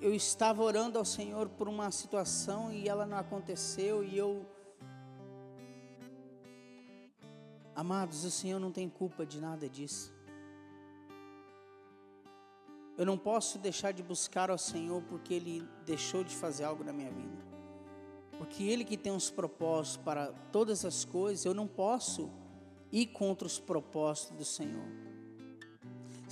eu 0.00 0.14
estava 0.14 0.62
orando 0.62 0.98
ao 0.98 1.04
Senhor 1.04 1.48
por 1.48 1.68
uma 1.68 1.90
situação 1.90 2.72
e 2.72 2.88
ela 2.88 3.06
não 3.06 3.16
aconteceu 3.16 4.02
e 4.02 4.16
eu 4.18 4.44
Amados, 7.74 8.22
o 8.24 8.30
Senhor 8.30 8.60
não 8.60 8.70
tem 8.70 8.86
culpa 8.88 9.24
de 9.24 9.40
nada 9.40 9.66
disso. 9.66 10.12
Eu 12.98 13.06
não 13.06 13.16
posso 13.16 13.58
deixar 13.58 13.92
de 13.92 14.02
buscar 14.02 14.50
ao 14.50 14.58
Senhor 14.58 15.02
porque 15.04 15.32
Ele 15.32 15.66
deixou 15.86 16.22
de 16.22 16.36
fazer 16.36 16.64
algo 16.64 16.84
na 16.84 16.92
minha 16.92 17.10
vida. 17.10 17.42
Porque 18.36 18.64
Ele 18.64 18.84
que 18.84 18.96
tem 18.96 19.14
os 19.14 19.30
propósitos 19.30 19.96
para 19.96 20.32
todas 20.52 20.84
as 20.84 21.04
coisas, 21.04 21.46
eu 21.46 21.54
não 21.54 21.66
posso 21.66 22.30
ir 22.92 23.06
contra 23.06 23.46
os 23.46 23.58
propósitos 23.58 24.36
do 24.36 24.44
Senhor. 24.44 25.11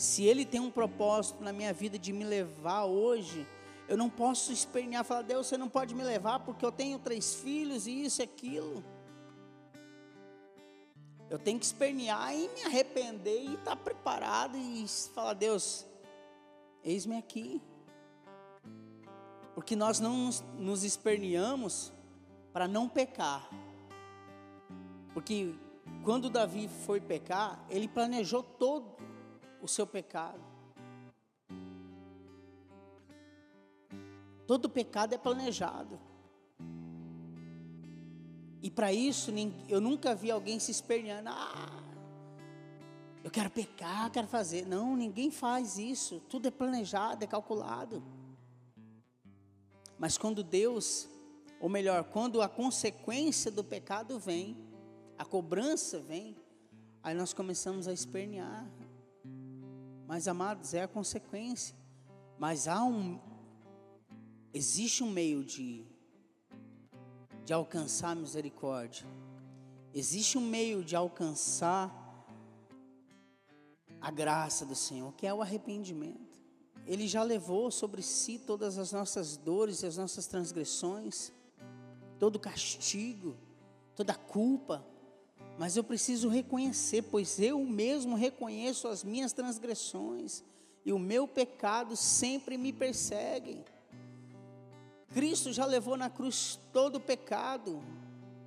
Se 0.00 0.24
Ele 0.24 0.46
tem 0.46 0.58
um 0.58 0.70
propósito 0.70 1.44
na 1.44 1.52
minha 1.52 1.74
vida 1.74 1.98
de 1.98 2.10
me 2.10 2.24
levar 2.24 2.86
hoje, 2.86 3.46
eu 3.86 3.98
não 3.98 4.08
posso 4.08 4.50
espernear, 4.50 5.04
falar, 5.04 5.20
Deus, 5.20 5.46
você 5.46 5.58
não 5.58 5.68
pode 5.68 5.94
me 5.94 6.02
levar 6.02 6.40
porque 6.40 6.64
eu 6.64 6.72
tenho 6.72 6.98
três 6.98 7.34
filhos 7.34 7.86
e 7.86 8.04
isso 8.04 8.22
e 8.22 8.24
aquilo. 8.24 8.82
Eu 11.28 11.38
tenho 11.38 11.58
que 11.58 11.66
espernear 11.66 12.34
e 12.34 12.48
me 12.48 12.62
arrepender 12.62 13.42
e 13.42 13.54
estar 13.56 13.76
preparado 13.76 14.56
e 14.56 14.88
falar, 15.14 15.34
Deus, 15.34 15.84
eis-me 16.82 17.18
aqui. 17.18 17.60
Porque 19.54 19.76
nós 19.76 20.00
não 20.00 20.30
nos 20.58 20.82
esperneamos 20.82 21.92
para 22.54 22.66
não 22.66 22.88
pecar. 22.88 23.50
Porque 25.12 25.54
quando 26.02 26.30
Davi 26.30 26.70
foi 26.86 27.02
pecar, 27.02 27.62
ele 27.68 27.86
planejou 27.86 28.42
todo 28.42 29.09
o 29.60 29.68
seu 29.68 29.86
pecado. 29.86 30.40
Todo 34.46 34.68
pecado 34.68 35.14
é 35.14 35.18
planejado. 35.18 35.98
E 38.62 38.70
para 38.70 38.92
isso, 38.92 39.32
eu 39.68 39.80
nunca 39.80 40.14
vi 40.14 40.30
alguém 40.30 40.58
se 40.58 40.70
esperneando. 40.70 41.30
Ah, 41.30 41.82
eu 43.22 43.30
quero 43.30 43.50
pecar, 43.50 44.10
quero 44.10 44.26
fazer. 44.26 44.66
Não, 44.66 44.96
ninguém 44.96 45.30
faz 45.30 45.78
isso. 45.78 46.20
Tudo 46.28 46.48
é 46.48 46.50
planejado, 46.50 47.22
é 47.22 47.26
calculado. 47.26 48.02
Mas 49.98 50.16
quando 50.18 50.42
Deus, 50.42 51.08
ou 51.60 51.68
melhor, 51.68 52.04
quando 52.04 52.40
a 52.40 52.48
consequência 52.48 53.50
do 53.50 53.62
pecado 53.62 54.18
vem, 54.18 54.56
a 55.18 55.24
cobrança 55.24 56.00
vem, 56.00 56.36
aí 57.02 57.14
nós 57.14 57.32
começamos 57.32 57.86
a 57.86 57.92
espernear. 57.92 58.66
Mas 60.10 60.26
amados, 60.26 60.74
é 60.74 60.82
a 60.82 60.88
consequência. 60.88 61.72
Mas 62.36 62.66
há 62.66 62.82
um 62.82 63.20
existe 64.52 65.04
um 65.04 65.08
meio 65.08 65.44
de 65.44 65.86
de 67.44 67.52
alcançar 67.52 68.16
misericórdia. 68.16 69.06
Existe 69.94 70.36
um 70.36 70.40
meio 70.40 70.82
de 70.82 70.96
alcançar 70.96 71.94
a 74.00 74.10
graça 74.10 74.66
do 74.66 74.74
Senhor, 74.74 75.12
que 75.14 75.28
é 75.28 75.32
o 75.32 75.40
arrependimento. 75.40 76.42
Ele 76.88 77.06
já 77.06 77.22
levou 77.22 77.70
sobre 77.70 78.02
si 78.02 78.36
todas 78.36 78.78
as 78.78 78.90
nossas 78.90 79.36
dores 79.36 79.84
e 79.84 79.86
as 79.86 79.96
nossas 79.96 80.26
transgressões, 80.26 81.32
todo 82.18 82.36
castigo, 82.36 83.36
toda 83.94 84.12
culpa. 84.12 84.84
Mas 85.60 85.76
eu 85.76 85.84
preciso 85.84 86.30
reconhecer, 86.30 87.02
pois 87.02 87.38
eu 87.38 87.62
mesmo 87.62 88.16
reconheço 88.16 88.88
as 88.88 89.04
minhas 89.04 89.34
transgressões 89.34 90.42
e 90.86 90.90
o 90.90 90.98
meu 90.98 91.28
pecado 91.28 91.96
sempre 91.96 92.56
me 92.56 92.72
perseguem. 92.72 93.62
Cristo 95.12 95.52
já 95.52 95.66
levou 95.66 95.98
na 95.98 96.08
cruz 96.08 96.58
todo 96.72 96.96
o 96.96 97.00
pecado, 97.00 97.84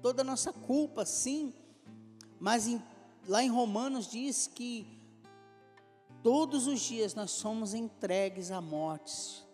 toda 0.01 0.23
a 0.23 0.25
nossa 0.25 0.51
culpa, 0.51 1.05
sim. 1.05 1.53
Mas 2.39 2.67
em, 2.67 2.81
lá 3.27 3.43
em 3.43 3.49
Romanos 3.49 4.09
diz 4.09 4.47
que 4.47 4.87
todos 6.23 6.65
os 6.65 6.79
dias 6.79 7.13
nós 7.13 7.29
somos 7.29 7.75
entregues 7.75 8.49
à 8.49 8.59
morte. 8.59 9.45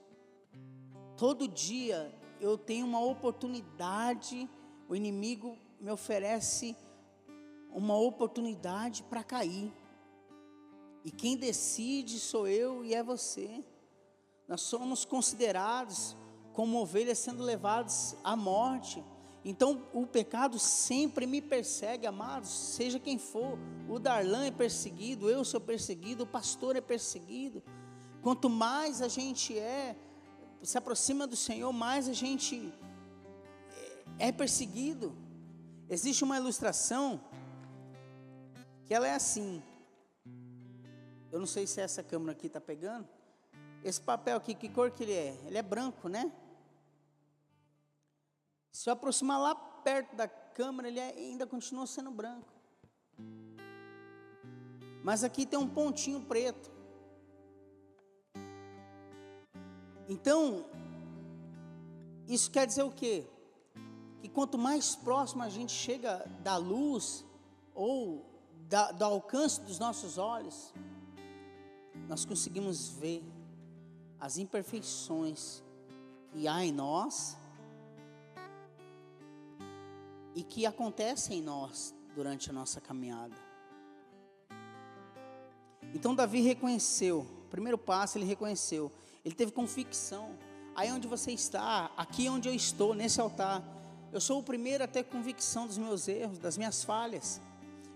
Todo 1.18 1.46
dia 1.46 2.10
eu 2.40 2.58
tenho 2.58 2.86
uma 2.86 3.04
oportunidade, 3.04 4.50
o 4.88 4.96
inimigo 4.96 5.58
me 5.78 5.92
oferece 5.92 6.74
uma 7.72 7.98
oportunidade 7.98 9.04
para 9.04 9.24
cair. 9.24 9.72
E 11.04 11.12
quem 11.12 11.38
decide 11.38 12.20
sou 12.20 12.48
eu 12.48 12.84
e 12.84 12.94
é 12.94 13.02
você. 13.02 13.64
Nós 14.48 14.62
somos 14.62 15.06
considerados 15.06 16.18
como 16.54 16.82
ovelhas 16.82 17.20
sendo 17.20 17.44
levadas 17.44 18.16
à 18.24 18.36
morte. 18.36 19.04
Então 19.46 19.88
o 19.94 20.06
pecado 20.06 20.60
sempre 20.60 21.26
me 21.26 21.42
persegue, 21.42 22.06
amados, 22.06 22.50
seja 22.50 23.00
quem 23.00 23.18
for. 23.18 23.58
O 23.88 23.98
Darlan 23.98 24.46
é 24.46 24.52
perseguido, 24.52 25.30
eu 25.30 25.46
sou 25.46 25.62
perseguido, 25.62 26.24
o 26.24 26.28
pastor 26.28 26.76
é 26.76 26.82
perseguido. 26.82 27.64
Quanto 28.22 28.50
mais 28.50 29.02
a 29.02 29.08
gente 29.08 29.58
é, 29.58 29.96
se 30.62 30.78
aproxima 30.78 31.26
do 31.26 31.36
Senhor, 31.36 31.72
mais 31.72 32.10
a 32.10 32.14
gente 32.14 32.74
é 34.18 34.32
perseguido. 34.32 35.16
Existe 35.90 36.24
uma 36.24 36.38
ilustração 36.38 37.22
que 38.90 38.94
ela 38.96 39.08
é 39.08 39.14
assim. 39.14 39.62
Eu 41.32 41.38
não 41.38 41.46
sei 41.46 41.68
se 41.68 41.80
essa 41.80 42.02
câmera 42.02 42.32
aqui 42.32 42.48
está 42.48 42.60
pegando. 42.60 43.08
Esse 43.84 44.02
papel 44.02 44.36
aqui, 44.36 44.56
que 44.56 44.68
cor 44.68 44.90
que 44.90 45.04
ele 45.04 45.14
é? 45.14 45.38
Ele 45.46 45.60
é 45.60 45.62
branco, 45.62 46.10
né? 46.10 46.32
Se 48.72 48.90
eu 48.90 48.94
aproximar 48.94 49.40
lá 49.40 49.54
perto 49.54 50.16
da 50.16 50.28
câmera, 50.28 50.88
ele 50.88 51.00
é, 51.00 51.10
ainda 51.10 51.46
continua 51.46 51.86
sendo 51.86 52.10
branco. 52.10 52.52
Mas 55.04 55.24
aqui 55.24 55.46
tem 55.46 55.60
um 55.60 55.70
pontinho 55.70 56.22
preto. 56.22 56.72
Então, 60.08 60.66
isso 62.28 62.50
quer 62.50 62.66
dizer 62.66 62.82
o 62.82 62.92
quê? 62.92 63.28
Que 64.20 64.28
quanto 64.28 64.58
mais 64.58 64.96
próximo 64.96 65.44
a 65.44 65.50
gente 65.50 65.74
chega 65.74 66.26
da 66.42 66.58
luz, 66.58 67.24
ou 67.76 68.29
da, 68.70 68.92
do 68.92 69.04
alcance 69.04 69.60
dos 69.62 69.80
nossos 69.80 70.20
olhos, 70.20 70.72
nós 72.08 72.24
conseguimos 72.24 72.90
ver 72.90 73.24
as 74.20 74.38
imperfeições 74.38 75.64
que 76.32 76.48
há 76.48 76.64
em 76.64 76.72
nós 76.72 77.36
e 80.36 80.44
que 80.44 80.68
acontecem 80.68 81.40
em 81.40 81.42
nós 81.42 81.96
durante 82.14 82.52
a 82.52 82.54
nossa 82.54 82.80
caminhada. 82.80 83.36
Então 85.92 86.14
Davi 86.14 86.42
reconheceu, 86.42 87.26
primeiro 87.50 87.78
passo 87.78 88.20
ele 88.20 88.26
reconheceu, 88.26 88.92
ele 89.26 89.34
teve 89.34 89.52
convicção. 89.52 90.38
Aí 90.76 90.92
onde 90.92 91.08
você 91.08 91.32
está, 91.32 91.92
aqui 91.98 92.30
onde 92.30 92.48
eu 92.48 92.54
estou, 92.54 92.94
nesse 92.94 93.20
altar, 93.20 93.64
eu 94.14 94.22
sou 94.22 94.40
o 94.40 94.44
primeiro 94.44 94.84
a 94.84 94.88
ter 94.88 95.04
convicção 95.06 95.66
dos 95.66 95.78
meus 95.78 96.08
erros, 96.08 96.38
das 96.38 96.56
minhas 96.56 96.84
falhas. 96.84 97.42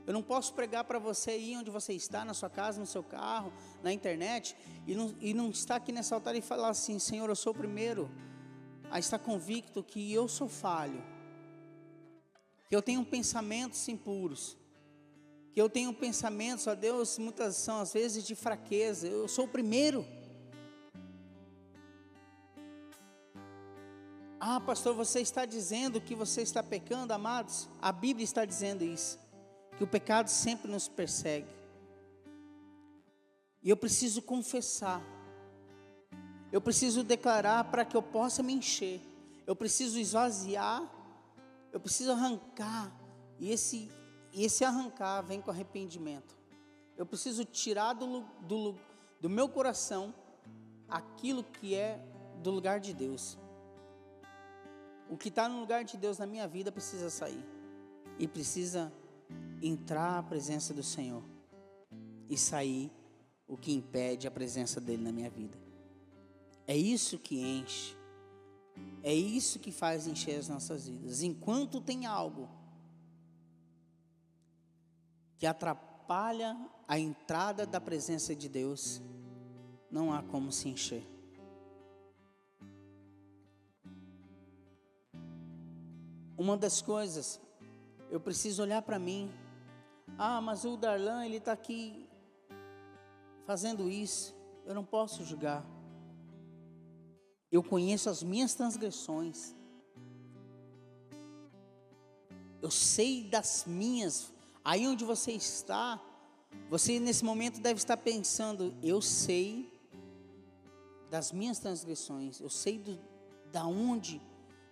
Eu 0.06 0.14
não 0.14 0.22
posso 0.22 0.54
pregar 0.54 0.84
para 0.84 1.00
você 1.00 1.32
aí 1.32 1.56
onde 1.56 1.72
você 1.72 1.94
está, 1.94 2.26
na 2.26 2.34
sua 2.34 2.50
casa, 2.50 2.80
no 2.80 2.86
seu 2.86 3.04
carro, 3.04 3.54
na 3.82 3.92
internet, 3.92 4.56
e 4.86 4.94
não, 4.96 5.16
e 5.22 5.34
não 5.34 5.50
estar 5.50 5.78
aqui 5.78 5.92
nesse 5.92 6.14
altar 6.14 6.36
e 6.36 6.42
falar 6.42 6.70
assim: 6.70 7.00
Senhor, 7.00 7.30
eu 7.30 7.36
sou 7.36 7.54
o 7.54 7.56
primeiro 7.56 8.12
a 8.92 9.00
estar 9.00 9.18
convicto 9.18 9.82
que 9.82 10.12
eu 10.12 10.28
sou 10.28 10.48
falho, 10.50 11.04
que 12.70 12.76
eu 12.76 12.82
tenho 12.82 13.04
pensamentos 13.06 13.88
impuros, 13.88 14.58
que 15.54 15.62
eu 15.62 15.70
tenho 15.70 15.94
pensamentos, 15.94 16.68
ó 16.68 16.76
Deus, 16.76 17.18
muitas 17.18 17.56
são 17.56 17.80
às 17.80 17.94
vezes 17.94 18.26
de 18.26 18.36
fraqueza. 18.36 19.08
Eu 19.08 19.28
sou 19.28 19.46
o 19.46 19.48
primeiro. 19.48 20.06
Ah, 24.40 24.60
pastor, 24.60 24.94
você 24.94 25.22
está 25.22 25.46
dizendo 25.46 26.02
que 26.02 26.14
você 26.14 26.42
está 26.42 26.62
pecando, 26.62 27.14
amados? 27.14 27.70
A 27.82 27.94
Bíblia 27.94 28.26
está 28.26 28.44
dizendo 28.44 28.84
isso, 28.84 29.18
que 29.78 29.84
o 29.84 29.88
pecado 29.88 30.30
sempre 30.30 30.72
nos 30.72 30.88
persegue. 30.88 31.48
E 33.62 33.70
eu 33.70 33.78
preciso 33.78 34.22
confessar. 34.22 35.02
Eu 36.52 36.62
preciso 36.62 37.04
declarar 37.04 37.64
para 37.66 37.86
que 37.86 37.96
eu 37.96 38.04
possa 38.04 38.44
me 38.44 38.54
encher. 38.54 39.02
Eu 39.48 39.56
preciso 39.56 39.98
esvaziar. 39.98 40.84
Eu 41.72 41.80
preciso 41.80 42.12
arrancar. 42.12 42.92
E 43.40 43.52
esse, 43.52 43.90
e 44.32 44.44
esse 44.44 44.64
arrancar 44.64 45.22
vem 45.22 45.42
com 45.42 45.50
arrependimento. 45.50 46.38
Eu 46.98 47.06
preciso 47.06 47.44
tirar 47.46 47.94
do, 47.94 48.22
do, 48.42 48.76
do 49.20 49.30
meu 49.30 49.50
coração 49.50 50.14
aquilo 50.88 51.44
que 51.44 51.74
é 51.74 52.00
do 52.44 52.52
lugar 52.52 52.80
de 52.80 52.94
Deus. 52.94 53.38
O 55.10 55.18
que 55.18 55.30
está 55.30 55.48
no 55.48 55.60
lugar 55.60 55.84
de 55.84 55.98
Deus 55.98 56.18
na 56.18 56.26
minha 56.26 56.48
vida 56.48 56.72
precisa 56.72 57.10
sair. 57.10 57.44
E 58.20 58.28
precisa 58.28 58.92
entrar 59.62 60.20
a 60.20 60.24
presença 60.24 60.74
do 60.74 60.84
Senhor. 60.84 61.24
E 62.30 62.38
sair 62.38 62.92
o 63.48 63.58
que 63.58 63.72
impede 63.72 64.28
a 64.28 64.32
presença 64.32 64.82
dele 64.82 65.04
na 65.04 65.12
minha 65.12 65.30
vida. 65.30 65.58
É 66.66 66.76
isso 66.76 67.20
que 67.20 67.40
enche. 67.40 67.96
É 69.04 69.14
isso 69.14 69.60
que 69.60 69.72
faz 69.72 70.08
encher 70.08 70.40
as 70.40 70.48
nossas 70.48 70.88
vidas. 70.88 71.22
Enquanto 71.22 71.82
tem 71.82 72.06
algo 72.06 72.50
que 75.38 75.46
atrapalha 75.46 76.58
a 76.88 76.98
entrada 76.98 77.66
da 77.66 77.80
presença 77.82 78.36
de 78.36 78.48
Deus, 78.48 79.02
não 79.92 80.12
há 80.12 80.24
como 80.24 80.52
se 80.52 80.70
encher. 80.70 81.06
Uma 86.38 86.58
das 86.58 86.82
coisas, 86.82 87.40
eu 88.14 88.20
preciso 88.20 88.62
olhar 88.62 88.84
para 88.84 89.00
mim. 89.00 89.28
Ah, 90.20 90.40
mas 90.40 90.64
o 90.66 90.78
Darlan, 90.78 91.26
ele 91.26 91.38
está 91.38 91.52
aqui 91.52 92.08
fazendo 93.44 93.90
isso, 93.90 94.36
eu 94.68 94.76
não 94.76 94.86
posso 94.86 95.26
julgar. 95.26 95.66
Eu 97.52 97.64
conheço 97.64 98.12
as 98.12 98.22
minhas 98.22 98.54
transgressões. 98.54 99.56
Eu 102.62 102.70
sei 102.70 103.24
das 103.24 103.66
minhas. 103.66 104.32
Aí 104.64 104.88
onde 104.88 105.04
você 105.04 105.32
está, 105.32 106.00
você 106.70 107.00
nesse 107.00 107.26
momento 107.26 107.60
deve 107.60 107.80
estar 107.80 107.98
pensando: 107.98 108.76
eu 108.84 109.02
sei 109.02 109.74
das 111.10 111.32
minhas 111.32 111.58
transgressões. 111.58 112.40
Eu 112.40 112.50
sei 112.52 112.78
do, 112.78 113.00
da 113.52 113.66
onde, 113.66 114.22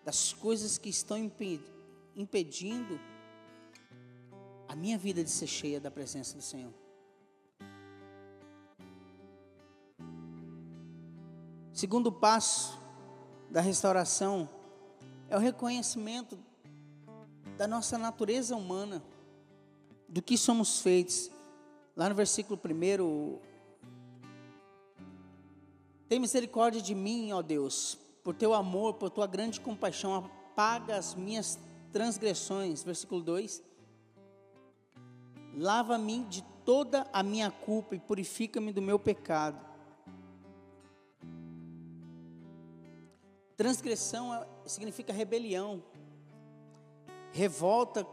das 0.05 0.31
coisas 0.31 0.77
que 0.77 0.89
estão 0.89 1.17
impedindo 2.15 2.99
a 4.71 4.75
minha 4.75 4.97
vida 4.97 5.21
de 5.21 5.29
ser 5.29 5.47
cheia 5.47 5.81
da 5.81 5.91
presença 5.91 6.33
do 6.37 6.41
Senhor. 6.41 6.73
Segundo 11.73 12.09
passo 12.09 12.79
da 13.49 13.59
restauração 13.59 14.49
é 15.27 15.35
o 15.35 15.41
reconhecimento 15.41 16.39
da 17.57 17.67
nossa 17.67 17.97
natureza 17.97 18.55
humana, 18.55 19.03
do 20.07 20.21
que 20.21 20.37
somos 20.37 20.79
feitos. 20.79 21.29
Lá 21.93 22.07
no 22.07 22.15
versículo 22.15 22.57
1, 22.57 23.39
tem 26.07 26.17
misericórdia 26.17 26.81
de 26.81 26.95
mim, 26.95 27.33
ó 27.33 27.41
Deus, 27.41 27.97
por 28.23 28.33
teu 28.33 28.53
amor, 28.53 28.93
por 28.93 29.09
tua 29.09 29.27
grande 29.27 29.59
compaixão, 29.59 30.15
apaga 30.15 30.95
as 30.95 31.13
minhas 31.13 31.59
transgressões. 31.91 32.83
Versículo 32.83 33.21
2: 33.21 33.70
Lava-me 35.55 36.23
de 36.25 36.43
toda 36.65 37.07
a 37.11 37.21
minha 37.21 37.51
culpa 37.51 37.95
e 37.95 37.99
purifica-me 37.99 38.71
do 38.71 38.81
meu 38.81 38.97
pecado. 38.97 39.59
Transgressão 43.57 44.33
é, 44.33 44.47
significa 44.65 45.13
rebelião, 45.13 45.83
revolta 47.31 48.07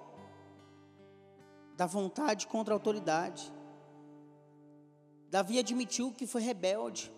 da 1.76 1.86
vontade 1.86 2.46
contra 2.46 2.74
a 2.74 2.76
autoridade. 2.76 3.52
Davi 5.30 5.58
admitiu 5.58 6.12
que 6.12 6.26
foi 6.26 6.42
rebelde. 6.42 7.12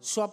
Sua, 0.00 0.32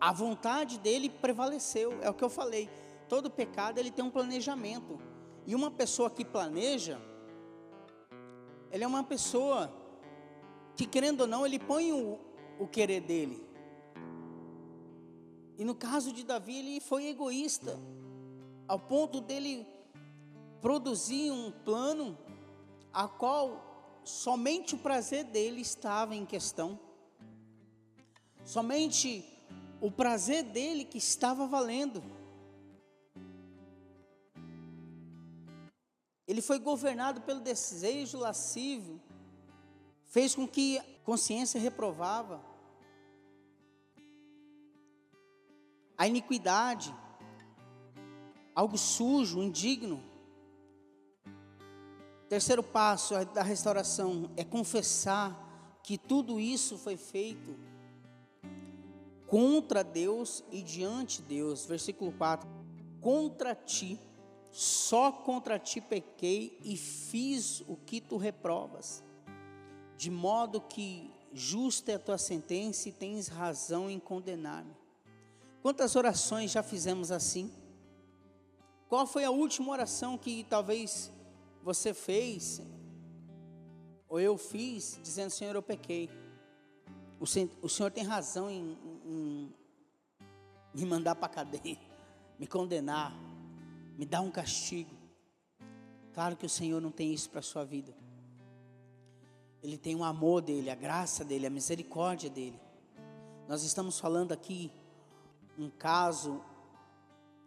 a 0.00 0.12
vontade 0.12 0.78
dele 0.78 1.10
prevaleceu. 1.10 2.00
É 2.00 2.08
o 2.08 2.14
que 2.14 2.24
eu 2.24 2.30
falei. 2.30 2.70
Todo 3.08 3.30
pecado 3.30 3.78
ele 3.78 3.90
tem 3.90 4.04
um 4.04 4.10
planejamento. 4.10 4.98
E 5.46 5.54
uma 5.54 5.70
pessoa 5.70 6.08
que 6.08 6.24
planeja, 6.24 7.00
ele 8.70 8.84
é 8.84 8.86
uma 8.86 9.02
pessoa 9.02 9.72
que 10.76 10.86
querendo 10.86 11.22
ou 11.22 11.26
não, 11.26 11.44
ele 11.44 11.58
põe 11.58 11.92
o, 11.92 12.18
o 12.58 12.66
querer 12.66 13.00
dele. 13.00 13.44
E 15.58 15.64
no 15.64 15.74
caso 15.74 16.12
de 16.12 16.24
Davi, 16.24 16.58
ele 16.58 16.80
foi 16.80 17.08
egoísta, 17.08 17.78
ao 18.66 18.78
ponto 18.78 19.20
dele 19.20 19.66
produzir 20.60 21.30
um 21.30 21.50
plano 21.50 22.16
a 22.92 23.06
qual 23.06 24.00
somente 24.04 24.74
o 24.74 24.78
prazer 24.78 25.24
dele 25.24 25.60
estava 25.60 26.14
em 26.14 26.24
questão. 26.24 26.78
Somente 28.44 29.24
o 29.80 29.90
prazer 29.90 30.44
dele 30.44 30.84
que 30.84 30.98
estava 30.98 31.46
valendo. 31.46 32.02
Ele 36.30 36.40
foi 36.40 36.60
governado 36.60 37.22
pelo 37.22 37.40
desejo 37.40 38.16
lascivo, 38.16 39.00
fez 40.06 40.32
com 40.32 40.46
que 40.46 40.78
a 40.78 40.84
consciência 41.04 41.60
reprovava 41.60 42.40
a 45.98 46.06
iniquidade, 46.06 46.94
algo 48.54 48.78
sujo, 48.78 49.42
indigno. 49.42 50.00
Terceiro 52.28 52.62
passo 52.62 53.12
da 53.34 53.42
restauração 53.42 54.30
é 54.36 54.44
confessar 54.44 55.36
que 55.82 55.98
tudo 55.98 56.38
isso 56.38 56.78
foi 56.78 56.96
feito 56.96 57.58
contra 59.26 59.82
Deus 59.82 60.44
e 60.52 60.62
diante 60.62 61.22
de 61.22 61.28
Deus. 61.34 61.66
Versículo 61.66 62.12
4: 62.12 62.48
Contra 63.00 63.52
ti, 63.52 63.98
só 64.50 65.12
contra 65.12 65.58
ti 65.58 65.80
pequei 65.80 66.58
e 66.64 66.76
fiz 66.76 67.60
o 67.68 67.76
que 67.76 68.00
tu 68.00 68.16
reprovas, 68.16 69.02
de 69.96 70.10
modo 70.10 70.60
que 70.60 71.10
justa 71.32 71.92
é 71.92 71.94
a 71.94 71.98
tua 71.98 72.18
sentença 72.18 72.88
e 72.88 72.92
tens 72.92 73.28
razão 73.28 73.88
em 73.88 73.98
condenar-me. 73.98 74.74
Quantas 75.62 75.94
orações 75.94 76.50
já 76.50 76.62
fizemos 76.62 77.12
assim? 77.12 77.52
Qual 78.88 79.06
foi 79.06 79.24
a 79.24 79.30
última 79.30 79.70
oração 79.70 80.18
que 80.18 80.44
talvez 80.48 81.12
você 81.62 81.92
fez, 81.92 82.60
ou 84.08 84.18
eu 84.18 84.36
fiz, 84.36 84.98
dizendo: 85.02 85.30
Senhor, 85.30 85.54
eu 85.54 85.62
pequei. 85.62 86.10
O 87.20 87.26
Senhor, 87.26 87.90
tem 87.92 88.02
razão 88.02 88.50
em, 88.50 88.78
em 89.04 89.54
me 90.74 90.86
mandar 90.86 91.14
para 91.14 91.26
a 91.26 91.28
cadeia, 91.28 91.78
me 92.38 92.46
condenar, 92.46 93.14
me 94.00 94.06
dar 94.06 94.22
um 94.22 94.30
castigo. 94.30 94.96
Claro 96.14 96.34
que 96.34 96.46
o 96.46 96.48
Senhor 96.48 96.80
não 96.80 96.90
tem 96.90 97.12
isso 97.12 97.28
para 97.28 97.40
a 97.40 97.42
sua 97.42 97.66
vida. 97.66 97.94
Ele 99.62 99.76
tem 99.76 99.94
o 99.94 100.02
amor 100.02 100.40
dele, 100.40 100.70
a 100.70 100.74
graça 100.74 101.22
dele, 101.22 101.46
a 101.46 101.50
misericórdia 101.50 102.30
dele. 102.30 102.58
Nós 103.46 103.62
estamos 103.62 104.00
falando 104.00 104.32
aqui 104.32 104.72
um 105.58 105.68
caso 105.68 106.42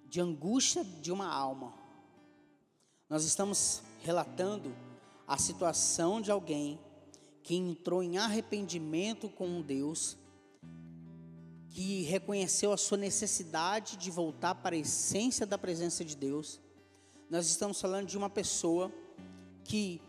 de 0.08 0.22
angústia 0.22 0.84
de 0.84 1.12
uma 1.12 1.26
alma. 1.26 1.74
Nós 3.10 3.24
estamos 3.24 3.82
relatando 4.04 4.76
a 5.28 5.40
situação 5.40 6.22
de 6.22 6.30
alguém 6.30 6.80
que 7.42 7.56
entrou 7.56 8.04
em 8.04 8.20
arrependimento 8.20 9.28
com 9.28 9.60
Deus, 9.60 10.20
que 11.74 12.04
reconheceu 12.04 12.72
a 12.72 12.78
sua 12.78 13.00
necessidade 13.00 13.98
de 13.98 14.12
voltar 14.12 14.54
para 14.54 14.76
a 14.76 14.78
essência 14.78 15.44
da 15.44 15.58
presença 15.58 16.06
de 16.06 16.16
Deus. 16.16 16.62
Nós 17.28 17.48
estamos 17.48 17.82
falando 17.82 18.06
de 18.06 18.16
uma 18.16 18.30
pessoa 18.30 18.94
que 19.64 20.00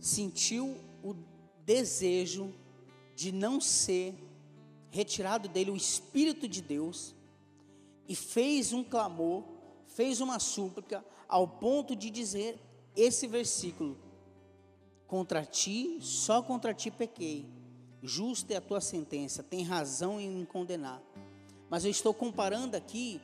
sentiu 0.00 0.76
o 1.04 1.14
desejo 1.64 2.52
de 3.14 3.30
não 3.30 3.60
ser 3.60 4.12
retirado 4.90 5.48
dele 5.48 5.70
o 5.70 5.76
Espírito 5.76 6.48
de 6.48 6.60
Deus 6.60 7.14
e 8.08 8.16
fez 8.16 8.72
um 8.72 8.82
clamor, 8.82 9.44
fez 9.86 10.20
uma 10.20 10.40
súplica, 10.40 11.04
ao 11.28 11.46
ponto 11.46 11.94
de 11.94 12.10
dizer 12.10 12.58
esse 12.96 13.28
versículo: 13.28 13.96
Contra 15.06 15.44
ti, 15.44 15.98
só 16.00 16.42
contra 16.42 16.74
ti 16.74 16.90
pequei. 16.90 17.46
Justa 18.02 18.54
é 18.54 18.56
a 18.56 18.60
tua 18.60 18.80
sentença, 18.80 19.42
tem 19.42 19.62
razão 19.62 20.20
em 20.20 20.30
me 20.30 20.46
condenar. 20.46 21.02
Mas 21.68 21.84
eu 21.84 21.90
estou 21.90 22.14
comparando 22.14 22.76
aqui 22.76 23.20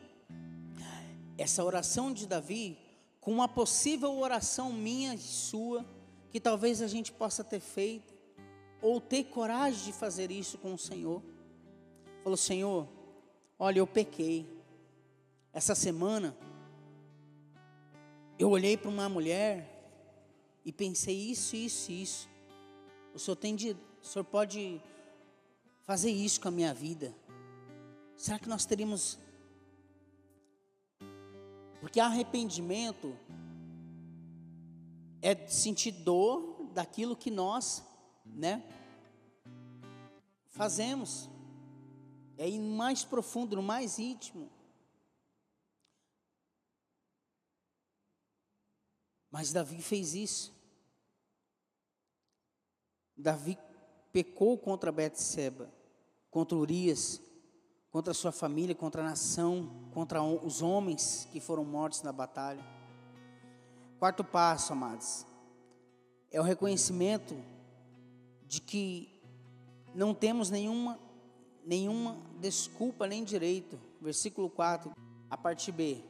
essa 1.38 1.64
oração 1.64 2.12
de 2.12 2.26
Davi 2.26 2.78
com 3.20 3.32
uma 3.32 3.46
possível 3.46 4.18
oração 4.18 4.72
minha 4.72 5.14
e 5.14 5.18
sua, 5.18 5.86
que 6.30 6.40
talvez 6.40 6.82
a 6.82 6.88
gente 6.88 7.12
possa 7.12 7.44
ter 7.44 7.60
feito, 7.60 8.12
ou 8.80 9.00
ter 9.00 9.24
coragem 9.24 9.84
de 9.84 9.92
fazer 9.92 10.30
isso 10.32 10.58
com 10.58 10.74
o 10.74 10.78
Senhor. 10.78 11.22
Falou, 12.24 12.36
Senhor, 12.36 12.88
olha, 13.58 13.78
eu 13.78 13.86
pequei. 13.86 14.44
Essa 15.52 15.74
semana, 15.74 16.36
eu 18.38 18.50
olhei 18.50 18.76
para 18.76 18.90
uma 18.90 19.08
mulher 19.08 19.68
e 20.64 20.72
pensei 20.72 21.16
isso, 21.16 21.54
isso, 21.54 21.92
isso. 21.92 22.28
O 23.14 23.18
Senhor 23.18 23.36
tem 23.36 23.54
o 24.02 24.06
Senhor 24.06 24.24
pode 24.24 24.82
fazer 25.84 26.10
isso 26.10 26.40
com 26.40 26.48
a 26.48 26.50
minha 26.50 26.74
vida. 26.74 27.14
Será 28.16 28.38
que 28.38 28.48
nós 28.48 28.66
teríamos 28.66 29.18
porque 31.82 31.98
arrependimento 31.98 33.18
é 35.20 35.34
sentir 35.48 35.90
dor 35.90 36.70
daquilo 36.72 37.16
que 37.16 37.28
nós, 37.28 37.82
né, 38.24 38.62
fazemos. 40.46 41.28
É 42.38 42.48
ir 42.48 42.60
mais 42.60 43.04
profundo, 43.04 43.56
no 43.56 43.62
mais 43.62 43.98
íntimo. 43.98 44.48
Mas 49.28 49.52
Davi 49.52 49.82
fez 49.82 50.14
isso. 50.14 50.54
Davi 53.16 53.58
pecou 54.12 54.58
contra 54.58 54.92
Betseba, 54.92 55.70
contra 56.30 56.56
Urias, 56.56 57.20
contra 57.90 58.14
sua 58.14 58.32
família, 58.32 58.74
contra 58.74 59.02
a 59.02 59.04
nação, 59.04 59.70
contra 59.92 60.22
os 60.22 60.62
homens 60.62 61.28
que 61.30 61.40
foram 61.40 61.64
mortos 61.64 62.02
na 62.02 62.12
batalha. 62.12 62.64
Quarto 63.98 64.24
passo, 64.24 64.72
amados, 64.72 65.26
é 66.30 66.40
o 66.40 66.44
reconhecimento 66.44 67.36
de 68.46 68.60
que 68.60 69.22
não 69.94 70.14
temos 70.14 70.50
nenhuma 70.50 70.98
nenhuma 71.64 72.16
desculpa 72.40 73.06
nem 73.06 73.22
direito. 73.22 73.78
Versículo 74.00 74.50
4, 74.50 74.92
a 75.30 75.36
parte 75.36 75.70
B. 75.70 76.02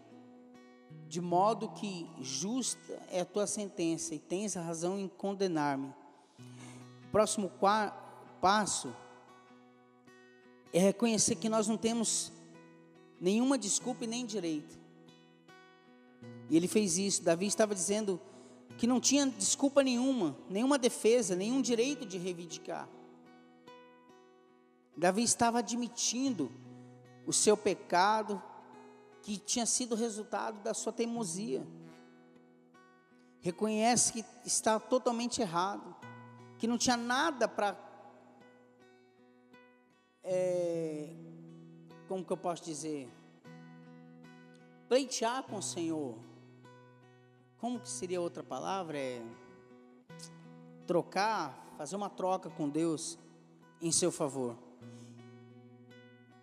De 1.07 1.21
modo 1.21 1.71
que 1.73 2.09
justa 2.21 3.01
é 3.11 3.21
a 3.21 3.25
tua 3.25 3.47
sentença 3.47 4.15
e 4.15 4.19
tens 4.19 4.57
a 4.57 4.63
razão 4.63 4.99
em 4.99 5.09
condenar-me. 5.09 5.93
Próximo 7.13 7.53
passo 8.41 8.93
é 10.73 10.79
reconhecer 10.79 11.37
que 11.37 11.49
nós 11.49 11.69
não 11.69 11.77
temos 11.77 12.33
nenhuma 13.21 13.59
desculpa 13.59 14.05
e 14.05 14.07
nem 14.07 14.25
direito. 14.25 14.81
E 16.49 16.57
ele 16.57 16.67
fez 16.67 16.97
isso. 16.97 17.23
Davi 17.23 17.47
estava 17.47 17.75
dizendo 17.75 18.19
que 18.79 18.87
não 18.87 18.99
tinha 18.99 19.27
desculpa 19.27 19.83
nenhuma, 19.83 20.35
nenhuma 20.49 20.79
defesa, 20.79 21.37
nenhum 21.37 21.61
direito 21.61 22.07
de 22.07 22.17
reivindicar. 22.17 22.89
Davi 24.97 25.23
estava 25.23 25.59
admitindo 25.59 26.51
o 27.27 27.33
seu 27.33 27.57
pecado, 27.57 28.43
que 29.23 29.37
tinha 29.37 29.67
sido 29.67 29.95
resultado 29.95 30.63
da 30.63 30.75
sua 30.75 30.93
teimosia. 30.93 31.67
Reconhece 33.41 34.13
que 34.15 34.25
está 34.45 34.81
totalmente 34.81 35.41
errado, 35.41 35.92
que 36.63 36.69
não 36.69 36.79
tinha 36.79 36.97
nada 36.97 37.49
para 37.49 37.77
é, 40.23 41.09
como 42.07 42.25
que 42.25 42.33
eu 42.33 42.37
posso 42.37 42.63
dizer? 42.63 43.11
Pleitear 44.89 45.43
com 45.43 45.57
o 45.57 45.63
Senhor. 45.63 46.17
Como 47.59 47.81
que 47.81 47.89
seria 47.89 48.21
outra 48.21 48.45
palavra? 48.45 48.97
É 48.97 49.21
trocar, 50.87 51.75
fazer 51.77 51.97
uma 51.97 52.09
troca 52.09 52.49
com 52.49 52.69
Deus 52.69 53.19
em 53.81 53.91
seu 53.91 54.13
favor. 54.13 54.57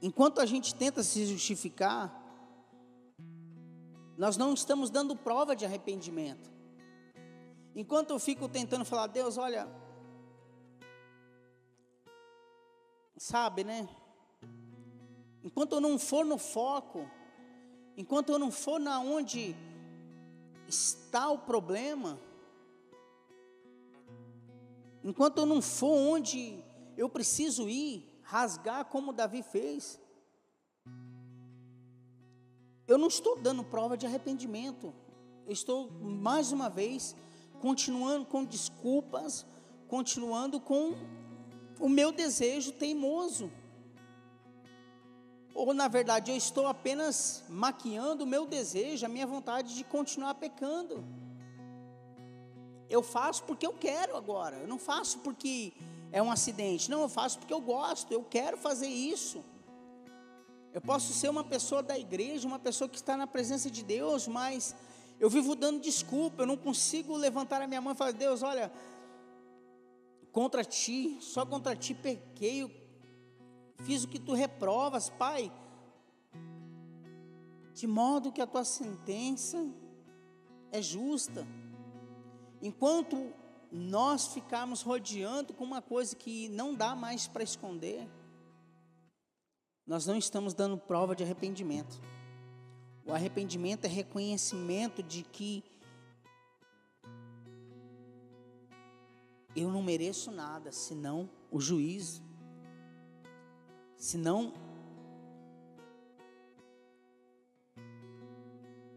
Enquanto 0.01 0.41
a 0.41 0.45
gente 0.45 0.75
tenta 0.75 1.01
se 1.01 1.25
justificar, 1.27 2.13
nós 4.17 4.36
não 4.36 4.53
estamos 4.53 4.89
dando 4.89 5.15
prova 5.15 5.55
de 5.55 5.63
arrependimento. 5.63 6.51
Enquanto 7.73 8.10
eu 8.10 8.19
fico 8.19 8.49
tentando 8.49 8.84
falar, 8.84 9.08
Deus, 9.08 9.38
olha, 9.38 9.65
sabe, 13.19 13.63
né? 13.65 13.88
Enquanto 15.43 15.73
eu 15.73 15.82
não 15.82 15.99
for 15.99 16.25
no 16.25 16.38
foco, 16.38 17.05
enquanto 17.97 18.32
eu 18.32 18.39
não 18.39 18.49
for 18.49 18.79
na 18.79 18.99
onde 18.99 19.55
está 20.67 21.29
o 21.29 21.39
problema, 21.39 22.17
enquanto 25.03 25.39
eu 25.39 25.45
não 25.45 25.62
for 25.62 25.95
onde 25.95 26.63
eu 26.95 27.10
preciso 27.10 27.67
ir, 27.67 28.21
rasgar 28.23 28.86
como 28.86 29.12
Davi 29.12 29.43
fez, 29.43 29.99
eu 32.88 32.97
não 32.97 33.08
estou 33.08 33.38
dando 33.38 33.63
prova 33.63 33.97
de 33.97 34.05
arrependimento. 34.05 34.93
Eu 35.45 35.51
estou 35.51 35.91
mais 35.91 36.51
uma 36.51 36.69
vez 36.69 37.15
continuando 37.60 38.25
com 38.25 38.45
desculpas, 38.45 39.45
continuando 39.88 40.60
com 40.60 40.93
o 41.80 41.88
meu 41.88 42.12
desejo 42.12 42.72
teimoso. 42.74 43.50
Ou 45.54 45.74
na 45.74 45.88
verdade 45.88 46.32
eu 46.32 46.38
estou 46.38 46.68
apenas 46.68 47.44
maquiando 47.50 48.24
o 48.24 48.28
meu 48.28 48.46
desejo, 48.46 49.06
a 49.06 49.10
minha 49.10 49.26
vontade 49.26 49.76
de 49.76 49.84
continuar 49.84 50.36
pecando. 50.36 51.04
Eu 52.89 53.02
faço 53.02 53.44
porque 53.44 53.65
eu 53.65 53.74
quero 53.74 54.15
agora, 54.15 54.58
eu 54.58 54.68
não 54.68 54.80
faço 54.80 55.20
porque 55.20 55.74
é 56.12 56.22
um 56.22 56.32
acidente, 56.32 56.89
não, 56.89 57.02
eu 57.02 57.10
faço 57.10 57.38
porque 57.39 57.54
eu 57.54 57.62
gosto, 57.62 58.12
eu 58.12 58.24
quero 58.24 58.58
fazer 58.58 58.88
isso. 58.88 59.44
Eu 60.74 60.82
posso 60.82 61.13
ser 61.13 61.30
uma 61.30 61.44
pessoa 61.44 61.82
da 61.82 61.98
igreja, 61.98 62.48
uma 62.48 62.60
pessoa 62.60 62.88
que 62.88 62.96
está 62.96 63.18
na 63.18 63.28
presença 63.28 63.70
de 63.70 63.84
Deus, 63.84 64.28
mas 64.28 64.76
eu 65.20 65.30
vivo 65.30 65.56
dando 65.56 65.82
desculpa, 65.82 66.44
eu 66.44 66.48
não 66.48 66.58
consigo 66.58 67.15
levantar 67.15 67.62
a 67.62 67.68
minha 67.68 67.82
mão 67.82 67.94
e 67.94 67.96
falar: 67.96 68.12
Deus, 68.12 68.44
olha, 68.44 68.72
contra 70.32 70.63
ti, 70.63 71.18
só 71.22 71.46
contra 71.46 71.76
ti 71.76 71.94
pequei, 71.94 72.70
fiz 73.84 74.04
o 74.04 74.08
que 74.08 74.20
tu 74.20 74.34
reprovas, 74.34 75.10
Pai, 75.10 75.52
de 77.74 77.88
modo 77.88 78.32
que 78.32 78.42
a 78.42 78.48
tua 78.48 78.63
sentença 78.63 79.65
é 80.72 80.82
justa. 80.82 81.48
Enquanto 82.62 83.34
nós 83.72 84.28
ficarmos 84.28 84.82
rodeando 84.82 85.54
com 85.54 85.63
uma 85.63 85.82
coisa 85.82 86.15
que 86.15 86.50
não 86.50 86.74
dá 86.74 86.96
mais 86.96 87.28
para 87.28 87.44
esconder, 87.44 88.08
nós 89.86 90.06
não 90.06 90.18
estamos 90.18 90.54
dando 90.54 90.78
prova 90.78 91.15
de 91.15 91.24
arrependimento. 91.24 92.02
O 93.06 93.13
arrependimento 93.13 93.86
é 93.86 93.88
reconhecimento 93.88 95.02
de 95.02 95.24
que 95.24 95.63
eu 99.62 99.72
não 99.72 99.82
mereço 99.82 100.32
nada, 100.32 100.72
senão 100.72 101.30
o 101.52 101.60
juízo, 101.60 102.22
senão 103.98 104.54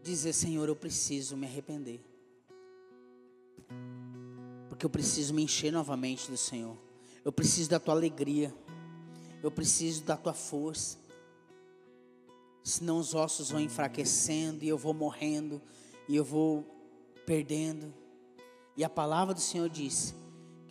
dizer, 0.01 0.33
Senhor, 0.33 0.67
eu 0.67 0.75
preciso 0.75 1.35
me 1.35 1.45
arrepender, 1.45 2.03
porque 4.69 4.85
eu 4.85 4.89
preciso 4.89 5.33
me 5.33 5.43
encher 5.43 5.71
novamente 5.71 6.29
do 6.29 6.37
Senhor, 6.37 6.77
eu 7.23 7.31
preciso 7.31 7.69
da 7.69 7.79
tua 7.79 7.93
alegria, 7.93 8.53
eu 9.41 9.51
preciso 9.51 10.03
da 10.03 10.17
tua 10.17 10.33
força, 10.33 10.97
senão 12.63 12.97
os 12.97 13.13
ossos 13.13 13.51
vão 13.51 13.59
enfraquecendo 13.59 14.63
e 14.63 14.69
eu 14.69 14.77
vou 14.77 14.93
morrendo 14.93 15.61
e 16.07 16.15
eu 16.15 16.23
vou 16.23 16.63
perdendo. 17.25 17.93
E 18.75 18.83
a 18.83 18.89
palavra 18.89 19.33
do 19.33 19.39
Senhor 19.39 19.69
diz 19.69 20.15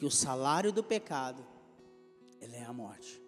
que 0.02 0.06
o 0.06 0.10
salário 0.10 0.72
do 0.72 0.82
pecado 0.82 1.46
ele 2.40 2.56
é 2.56 2.64
a 2.64 2.72
morte. 2.72 3.22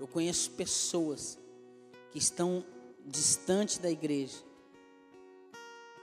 Eu 0.00 0.08
conheço 0.08 0.50
pessoas 0.50 1.38
que 2.10 2.18
estão 2.18 2.66
distante 3.06 3.80
da 3.80 3.88
igreja, 3.88 4.42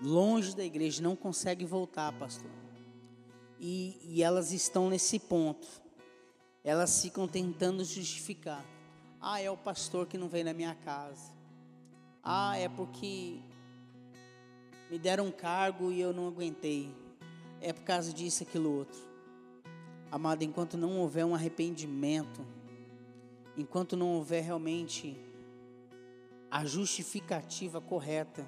longe 0.02 0.56
da 0.56 0.64
igreja, 0.64 1.04
não 1.04 1.18
conseguem 1.18 1.68
voltar, 1.68 2.18
pastor. 2.18 2.50
E, 3.60 4.00
e 4.06 4.24
elas 4.24 4.54
estão 4.54 4.90
nesse 4.90 5.20
ponto. 5.20 5.68
Elas 6.64 7.02
ficam 7.02 7.28
tentando 7.28 7.84
justificar. 7.84 8.66
Ah, 9.20 9.42
é 9.42 9.52
o 9.52 9.58
pastor 9.58 10.08
que 10.08 10.18
não 10.18 10.30
vem 10.30 10.46
na 10.46 10.54
minha 10.54 10.76
casa. 10.76 11.34
Ah, 12.24 12.58
é 12.58 12.70
porque 12.70 13.42
Me 14.90 14.98
deram 14.98 15.26
um 15.26 15.32
cargo 15.32 15.92
e 15.92 16.00
eu 16.00 16.14
não 16.14 16.30
aguentei. 16.30 17.09
É 17.62 17.74
por 17.74 17.84
causa 17.84 18.14
disso, 18.14 18.44
aquilo 18.44 18.72
outro. 18.72 19.00
Amado, 20.12 20.44
enquanto 20.44 20.78
não 20.78 21.00
houver 21.00 21.26
um 21.26 21.36
arrependimento, 21.36 22.46
enquanto 23.58 23.98
não 23.98 24.16
houver 24.16 24.44
realmente 24.44 25.20
a 26.50 26.66
justificativa 26.66 27.80
correta, 27.80 28.48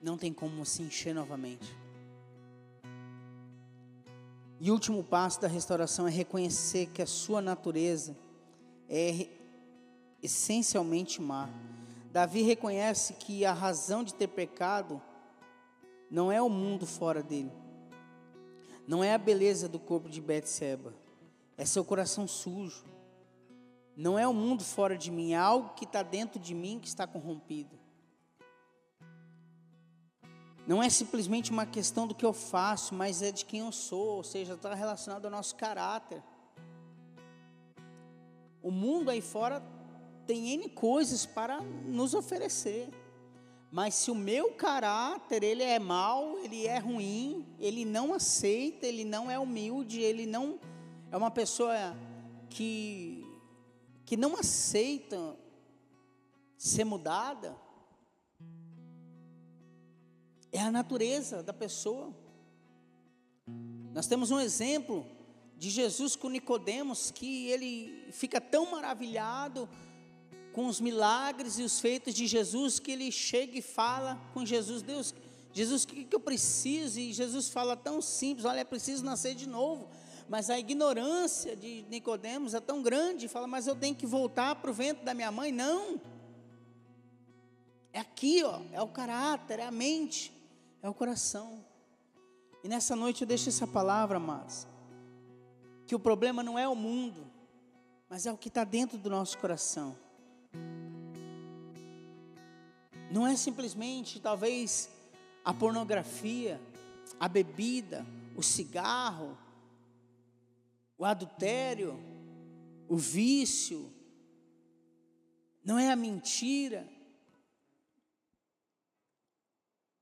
não 0.00 0.16
tem 0.16 0.32
como 0.32 0.64
se 0.64 0.82
encher 0.82 1.14
novamente. 1.14 1.76
E 4.58 4.70
o 4.70 4.74
último 4.74 5.04
passo 5.04 5.40
da 5.40 5.48
restauração 5.48 6.06
é 6.06 6.10
reconhecer 6.10 6.86
que 6.86 7.02
a 7.02 7.06
sua 7.06 7.42
natureza 7.42 8.16
é 8.88 9.28
essencialmente 10.22 11.20
má. 11.20 11.50
Davi 12.10 12.40
reconhece 12.40 13.14
que 13.14 13.44
a 13.44 13.52
razão 13.52 14.02
de 14.02 14.14
ter 14.14 14.28
pecado 14.28 15.02
não 16.10 16.30
é 16.30 16.40
o 16.40 16.48
mundo 16.48 16.86
fora 16.86 17.22
dele, 17.22 17.52
não 18.86 19.02
é 19.02 19.14
a 19.14 19.18
beleza 19.18 19.68
do 19.68 19.78
corpo 19.78 20.08
de 20.08 20.20
Betseba, 20.20 20.94
é 21.56 21.64
seu 21.64 21.84
coração 21.84 22.26
sujo. 22.28 22.84
Não 23.96 24.18
é 24.18 24.28
o 24.28 24.34
mundo 24.34 24.62
fora 24.62 24.96
de 24.96 25.10
mim, 25.10 25.32
é 25.32 25.38
algo 25.38 25.70
que 25.70 25.86
está 25.86 26.02
dentro 26.02 26.38
de 26.38 26.54
mim 26.54 26.78
que 26.78 26.86
está 26.86 27.06
corrompido. 27.06 27.78
Não 30.66 30.82
é 30.82 30.90
simplesmente 30.90 31.50
uma 31.50 31.64
questão 31.64 32.06
do 32.06 32.14
que 32.14 32.26
eu 32.26 32.32
faço, 32.34 32.94
mas 32.94 33.22
é 33.22 33.32
de 33.32 33.44
quem 33.46 33.60
eu 33.60 33.72
sou, 33.72 34.16
ou 34.16 34.22
seja, 34.22 34.52
está 34.52 34.74
relacionado 34.74 35.24
ao 35.24 35.30
nosso 35.30 35.54
caráter. 35.56 36.22
O 38.60 38.70
mundo 38.70 39.10
aí 39.10 39.22
fora 39.22 39.62
tem 40.26 40.50
N 40.54 40.68
coisas 40.68 41.24
para 41.24 41.62
nos 41.62 42.12
oferecer. 42.12 42.90
Mas 43.76 43.94
se 43.94 44.10
o 44.10 44.14
meu 44.14 44.54
caráter 44.54 45.42
ele 45.42 45.62
é 45.62 45.78
mau, 45.78 46.38
ele 46.38 46.66
é 46.66 46.78
ruim, 46.78 47.46
ele 47.60 47.84
não 47.84 48.14
aceita, 48.14 48.86
ele 48.86 49.04
não 49.04 49.30
é 49.30 49.38
humilde, 49.38 50.00
ele 50.00 50.24
não 50.24 50.58
é 51.10 51.16
uma 51.18 51.30
pessoa 51.30 51.94
que 52.48 53.22
que 54.06 54.16
não 54.16 54.34
aceita 54.34 55.36
ser 56.56 56.84
mudada, 56.84 57.54
é 60.50 60.58
a 60.58 60.72
natureza 60.72 61.42
da 61.42 61.52
pessoa. 61.52 62.16
Nós 63.92 64.06
temos 64.06 64.30
um 64.30 64.40
exemplo 64.40 65.04
de 65.54 65.68
Jesus 65.68 66.16
com 66.16 66.30
Nicodemos 66.30 67.10
que 67.10 67.48
ele 67.48 68.10
fica 68.10 68.40
tão 68.40 68.70
maravilhado 68.70 69.68
com 70.56 70.68
os 70.68 70.80
milagres 70.80 71.58
e 71.58 71.62
os 71.62 71.78
feitos 71.78 72.14
de 72.14 72.26
Jesus 72.26 72.78
que 72.78 72.90
ele 72.90 73.12
chega 73.12 73.58
e 73.58 73.60
fala 73.60 74.18
com 74.32 74.42
Jesus, 74.42 74.80
Deus, 74.80 75.14
Jesus, 75.52 75.84
o 75.84 75.88
que, 75.88 76.04
que 76.04 76.16
eu 76.16 76.20
preciso? 76.20 76.98
E 76.98 77.12
Jesus 77.12 77.50
fala 77.50 77.76
tão 77.76 78.00
simples, 78.00 78.46
olha, 78.46 78.60
é 78.60 78.64
preciso 78.64 79.04
nascer 79.04 79.34
de 79.34 79.46
novo. 79.46 79.86
Mas 80.30 80.48
a 80.48 80.58
ignorância 80.58 81.54
de 81.54 81.84
Nicodemos 81.90 82.54
é 82.54 82.60
tão 82.60 82.82
grande, 82.82 83.28
fala, 83.28 83.46
mas 83.46 83.66
eu 83.66 83.76
tenho 83.76 83.94
que 83.94 84.06
voltar 84.06 84.54
para 84.54 84.70
o 84.70 84.72
ventre 84.72 85.04
da 85.04 85.12
minha 85.12 85.30
mãe? 85.30 85.52
Não. 85.52 86.00
É 87.92 88.00
aqui, 88.00 88.42
ó, 88.42 88.62
é 88.72 88.80
o 88.80 88.88
caráter, 88.88 89.58
é 89.58 89.66
a 89.66 89.70
mente, 89.70 90.32
é 90.82 90.88
o 90.88 90.94
coração. 90.94 91.62
E 92.64 92.68
nessa 92.68 92.96
noite 92.96 93.20
eu 93.20 93.28
deixo 93.28 93.50
essa 93.50 93.66
palavra, 93.66 94.16
amados, 94.16 94.66
que 95.86 95.94
o 95.94 96.00
problema 96.00 96.42
não 96.42 96.58
é 96.58 96.66
o 96.66 96.74
mundo, 96.74 97.30
mas 98.08 98.24
é 98.24 98.32
o 98.32 98.38
que 98.38 98.48
está 98.48 98.64
dentro 98.64 98.96
do 98.96 99.10
nosso 99.10 99.36
coração. 99.36 100.05
Não 103.10 103.26
é 103.26 103.36
simplesmente, 103.36 104.20
talvez, 104.20 104.90
a 105.44 105.54
pornografia, 105.54 106.60
a 107.18 107.28
bebida, 107.28 108.04
o 108.36 108.42
cigarro, 108.42 109.38
o 110.98 111.04
adultério, 111.04 111.98
o 112.88 112.96
vício, 112.96 113.92
não 115.64 115.78
é 115.78 115.90
a 115.90 115.96
mentira, 115.96 116.88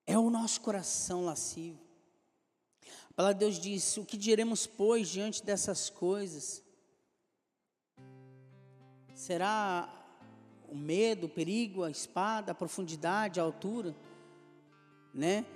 é 0.06 0.18
o 0.18 0.30
nosso 0.30 0.60
coração 0.60 1.24
lascivo. 1.24 1.80
A 3.10 3.14
palavra 3.14 3.34
de 3.34 3.40
Deus 3.40 3.60
diz: 3.60 3.96
O 3.96 4.04
que 4.04 4.16
diremos, 4.16 4.66
pois, 4.66 5.08
diante 5.08 5.42
dessas 5.44 5.88
coisas? 5.88 6.62
Será 9.14 10.03
o 10.74 10.76
medo, 10.76 11.26
o 11.26 11.28
perigo, 11.28 11.84
a 11.84 11.90
espada, 11.90 12.50
a 12.50 12.54
profundidade, 12.54 13.38
a 13.38 13.44
altura, 13.44 13.94
né? 15.14 15.46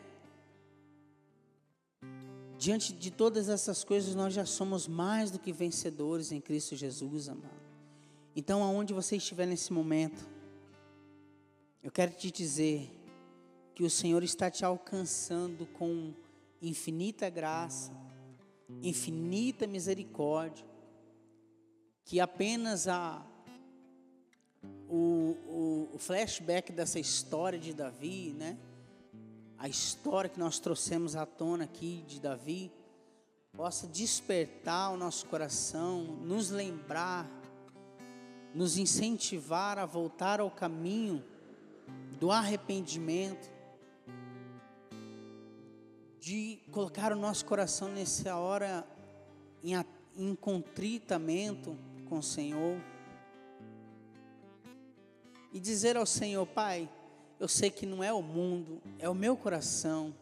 Diante 2.56 2.92
de 2.92 3.10
todas 3.10 3.48
essas 3.48 3.82
coisas, 3.82 4.14
nós 4.14 4.32
já 4.32 4.46
somos 4.46 4.86
mais 4.86 5.32
do 5.32 5.40
que 5.40 5.52
vencedores 5.52 6.30
em 6.30 6.40
Cristo 6.40 6.76
Jesus, 6.76 7.28
amado. 7.28 7.50
Então, 8.36 8.62
aonde 8.62 8.94
você 8.94 9.16
estiver 9.16 9.44
nesse 9.44 9.72
momento, 9.72 10.24
eu 11.82 11.90
quero 11.90 12.12
te 12.12 12.30
dizer 12.30 12.88
que 13.74 13.82
o 13.82 13.90
Senhor 13.90 14.22
está 14.22 14.48
te 14.48 14.64
alcançando 14.64 15.66
com 15.66 16.14
infinita 16.62 17.28
graça, 17.28 17.92
infinita 18.84 19.66
misericórdia, 19.66 20.64
que 22.04 22.20
apenas 22.20 22.86
a, 22.86 23.26
o, 24.88 25.88
o, 25.94 25.98
flashback 25.98 26.72
dessa 26.72 26.98
história 26.98 27.58
de 27.58 27.72
Davi, 27.72 28.34
né? 28.36 28.56
a 29.58 29.68
história 29.68 30.30
que 30.30 30.38
nós 30.38 30.58
trouxemos 30.58 31.16
à 31.16 31.26
tona 31.26 31.64
aqui 31.64 32.04
de 32.06 32.20
Davi 32.20 32.72
possa 33.52 33.86
despertar 33.86 34.92
o 34.92 34.96
nosso 34.96 35.26
coração, 35.26 36.02
nos 36.02 36.50
lembrar, 36.50 37.28
nos 38.54 38.78
incentivar 38.78 39.78
a 39.78 39.84
voltar 39.84 40.40
ao 40.40 40.50
caminho 40.50 41.24
do 42.18 42.30
arrependimento, 42.30 43.50
de 46.20 46.60
colocar 46.70 47.12
o 47.12 47.16
nosso 47.16 47.44
coração 47.44 47.88
nessa 47.88 48.36
hora 48.36 48.86
em, 49.62 49.72
em 50.16 50.34
contritamento 50.34 51.76
com 52.08 52.18
o 52.18 52.22
Senhor 52.22 52.80
e 55.52 55.60
dizer 55.60 55.96
ao 55.96 56.06
Senhor, 56.06 56.46
Pai, 56.46 56.88
eu 57.40 57.48
sei 57.48 57.70
que 57.70 57.86
não 57.86 58.02
é 58.02 58.12
o 58.12 58.22
mundo, 58.22 58.80
é 58.98 59.08
o 59.08 59.14
meu 59.14 59.36
coração, 59.36 60.14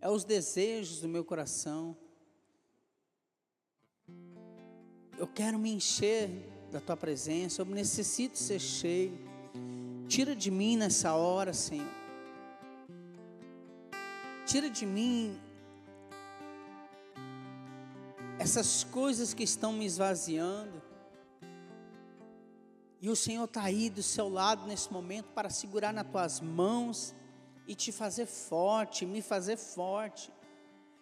é 0.00 0.08
os 0.08 0.24
desejos 0.24 1.00
do 1.00 1.08
meu 1.08 1.24
coração. 1.24 1.96
Eu 5.18 5.26
quero 5.26 5.58
me 5.58 5.70
encher 5.70 6.30
da 6.70 6.80
tua 6.80 6.96
presença, 6.96 7.60
eu 7.60 7.66
necessito 7.66 8.38
ser 8.38 8.58
cheio. 8.58 9.18
Tira 10.08 10.34
de 10.34 10.50
mim 10.50 10.76
nessa 10.76 11.14
hora, 11.14 11.52
Senhor. 11.52 11.86
Tira 14.46 14.70
de 14.70 14.86
mim 14.86 15.38
essas 18.38 18.82
coisas 18.82 19.34
que 19.34 19.42
estão 19.42 19.72
me 19.72 19.84
esvaziando. 19.84 20.79
E 23.00 23.08
o 23.08 23.16
Senhor 23.16 23.44
está 23.44 23.62
aí 23.62 23.88
do 23.88 24.02
seu 24.02 24.28
lado 24.28 24.66
nesse 24.66 24.92
momento 24.92 25.30
para 25.34 25.48
segurar 25.48 25.92
nas 25.92 26.06
tuas 26.06 26.40
mãos 26.40 27.14
e 27.66 27.74
te 27.74 27.90
fazer 27.90 28.26
forte, 28.26 29.06
me 29.06 29.22
fazer 29.22 29.56
forte. 29.56 30.30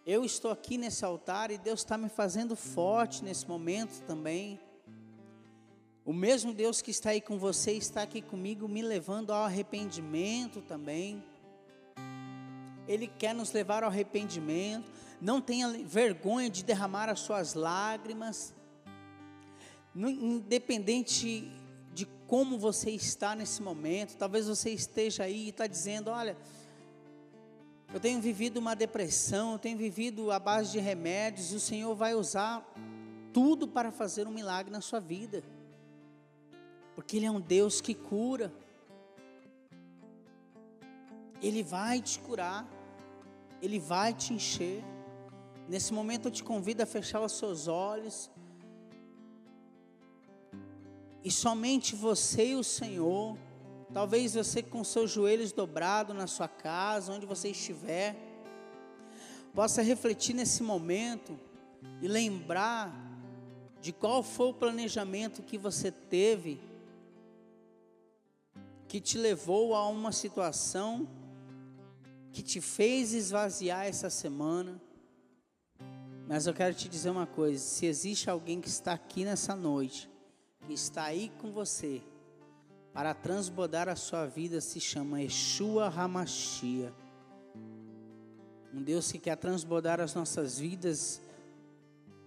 Eu 0.07 0.25
estou 0.25 0.53
aqui 0.53 0.79
nesse 0.79 1.05
altar 1.05 1.51
e 1.51 1.59
Deus 1.59 1.81
está 1.81 1.99
me 1.99 2.09
fazendo 2.09 2.55
forte 2.55 3.25
nesse 3.25 3.49
momento 3.49 4.01
também. 4.07 4.61
O 6.05 6.13
mesmo 6.13 6.55
Deus 6.55 6.81
que 6.81 6.90
está 6.92 7.11
aí 7.11 7.21
com 7.21 7.37
você 7.37 7.73
está 7.73 8.03
aqui 8.03 8.23
comigo, 8.23 8.69
me 8.69 8.81
levando 8.81 9.33
ao 9.33 9.42
arrependimento 9.42 10.63
também. 10.63 11.23
Ele 12.87 13.09
quer 13.09 13.35
nos 13.35 13.53
levar 13.53 13.83
ao 13.83 13.90
arrependimento. 13.90 14.90
Não 15.21 15.40
tenha 15.40 15.69
vergonha 15.85 16.49
de 16.49 16.63
derramar 16.63 17.11
as 17.11 17.21
suas 17.21 17.55
lágrimas. 17.55 18.55
Independente 19.94 21.51
de 21.99 22.07
como 22.29 22.57
você 22.57 22.92
está 22.92 23.35
nesse 23.35 23.61
momento. 23.61 24.17
Talvez 24.17 24.46
você 24.46 24.71
esteja 24.71 25.25
aí 25.25 25.46
e 25.46 25.49
está 25.49 25.67
dizendo: 25.67 26.13
Olha, 26.13 26.37
eu 27.92 27.99
tenho 27.99 28.21
vivido 28.21 28.59
uma 28.59 28.77
depressão, 28.77 29.55
eu 29.55 29.59
tenho 29.59 29.77
vivido 29.77 30.31
à 30.31 30.38
base 30.38 30.71
de 30.71 30.79
remédios. 30.79 31.53
O 31.53 31.59
Senhor 31.59 31.92
vai 31.96 32.15
usar 32.15 32.65
tudo 33.33 33.67
para 33.67 33.90
fazer 33.90 34.29
um 34.29 34.31
milagre 34.31 34.71
na 34.71 34.81
sua 34.81 35.01
vida, 35.01 35.42
porque 36.94 37.17
Ele 37.17 37.27
é 37.27 37.31
um 37.33 37.40
Deus 37.40 37.81
que 37.81 37.94
cura. 37.94 38.53
Ele 41.42 41.65
vai 41.65 42.01
te 42.01 42.21
curar, 42.21 42.65
Ele 43.61 43.81
vai 43.81 44.15
te 44.15 44.33
encher. 44.33 44.85
Nesse 45.69 45.92
momento 45.92 46.29
eu 46.29 46.31
te 46.31 46.44
convido 46.44 46.81
a 46.81 46.87
fechar 46.87 47.21
os 47.21 47.33
seus 47.33 47.67
olhos 47.67 48.31
e 51.29 51.31
somente 51.31 51.94
você 51.94 52.48
e 52.48 52.54
o 52.56 52.64
Senhor, 52.64 53.37
Talvez 53.92 54.35
você 54.35 54.62
com 54.62 54.85
seus 54.85 55.10
joelhos 55.10 55.50
dobrados 55.50 56.14
na 56.14 56.26
sua 56.26 56.46
casa, 56.46 57.12
onde 57.12 57.24
você 57.24 57.50
estiver, 57.50 58.14
possa 59.54 59.81
refletir 59.81 60.35
nesse 60.35 60.62
momento 60.62 61.38
e 62.02 62.06
lembrar 62.06 62.92
de 63.81 63.92
qual 63.92 64.22
foi 64.22 64.48
o 64.48 64.54
planejamento 64.54 65.42
que 65.42 65.56
você 65.56 65.90
teve 65.90 66.60
que 68.87 69.00
te 69.00 69.16
levou 69.16 69.74
a 69.74 69.87
uma 69.88 70.12
situação 70.12 71.08
que 72.33 72.42
te 72.42 72.60
fez 72.60 73.12
esvaziar 73.14 73.87
essa 73.87 74.10
semana. 74.10 74.81
Mas 76.26 76.46
eu 76.46 76.52
quero 76.52 76.74
te 76.74 76.88
dizer 76.88 77.10
uma 77.10 77.26
coisa: 77.26 77.58
se 77.58 77.87
existe 77.87 78.29
alguém 78.29 78.60
que 78.60 78.68
está 78.68 78.92
aqui 78.92 79.24
nessa 79.24 79.56
noite, 79.56 80.10
que 80.69 80.75
está 80.75 81.04
aí 81.04 81.33
com 81.38 81.50
você, 81.50 82.02
para 82.92 83.14
transbordar 83.14 83.88
a 83.88 83.96
sua 83.96 84.27
vida, 84.27 84.60
se 84.60 84.79
chama 84.79 85.23
Yeshua 85.23 85.88
Hamashia. 85.88 86.92
Um 88.75 88.83
Deus 88.83 89.10
que 89.10 89.19
quer 89.19 89.37
transbordar 89.37 89.98
as 89.98 90.14
nossas 90.14 90.58
vidas 90.58 91.23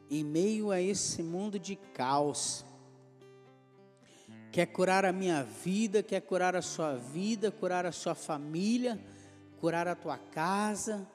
em 0.10 0.24
meio 0.24 0.72
a 0.72 0.82
esse 0.82 1.22
mundo 1.22 1.60
de 1.60 1.76
caos. 1.76 2.66
Quer 4.52 4.66
curar 4.66 5.06
a 5.06 5.14
minha 5.14 5.44
vida, 5.44 6.02
quer 6.02 6.22
curar 6.22 6.56
a 6.56 6.64
sua 6.64 6.96
vida, 6.96 7.52
curar 7.52 7.86
a 7.86 7.92
sua 7.92 8.16
família, 8.16 9.00
curar 9.60 9.88
a 9.88 9.94
tua 9.94 10.18
casa. 10.18 11.08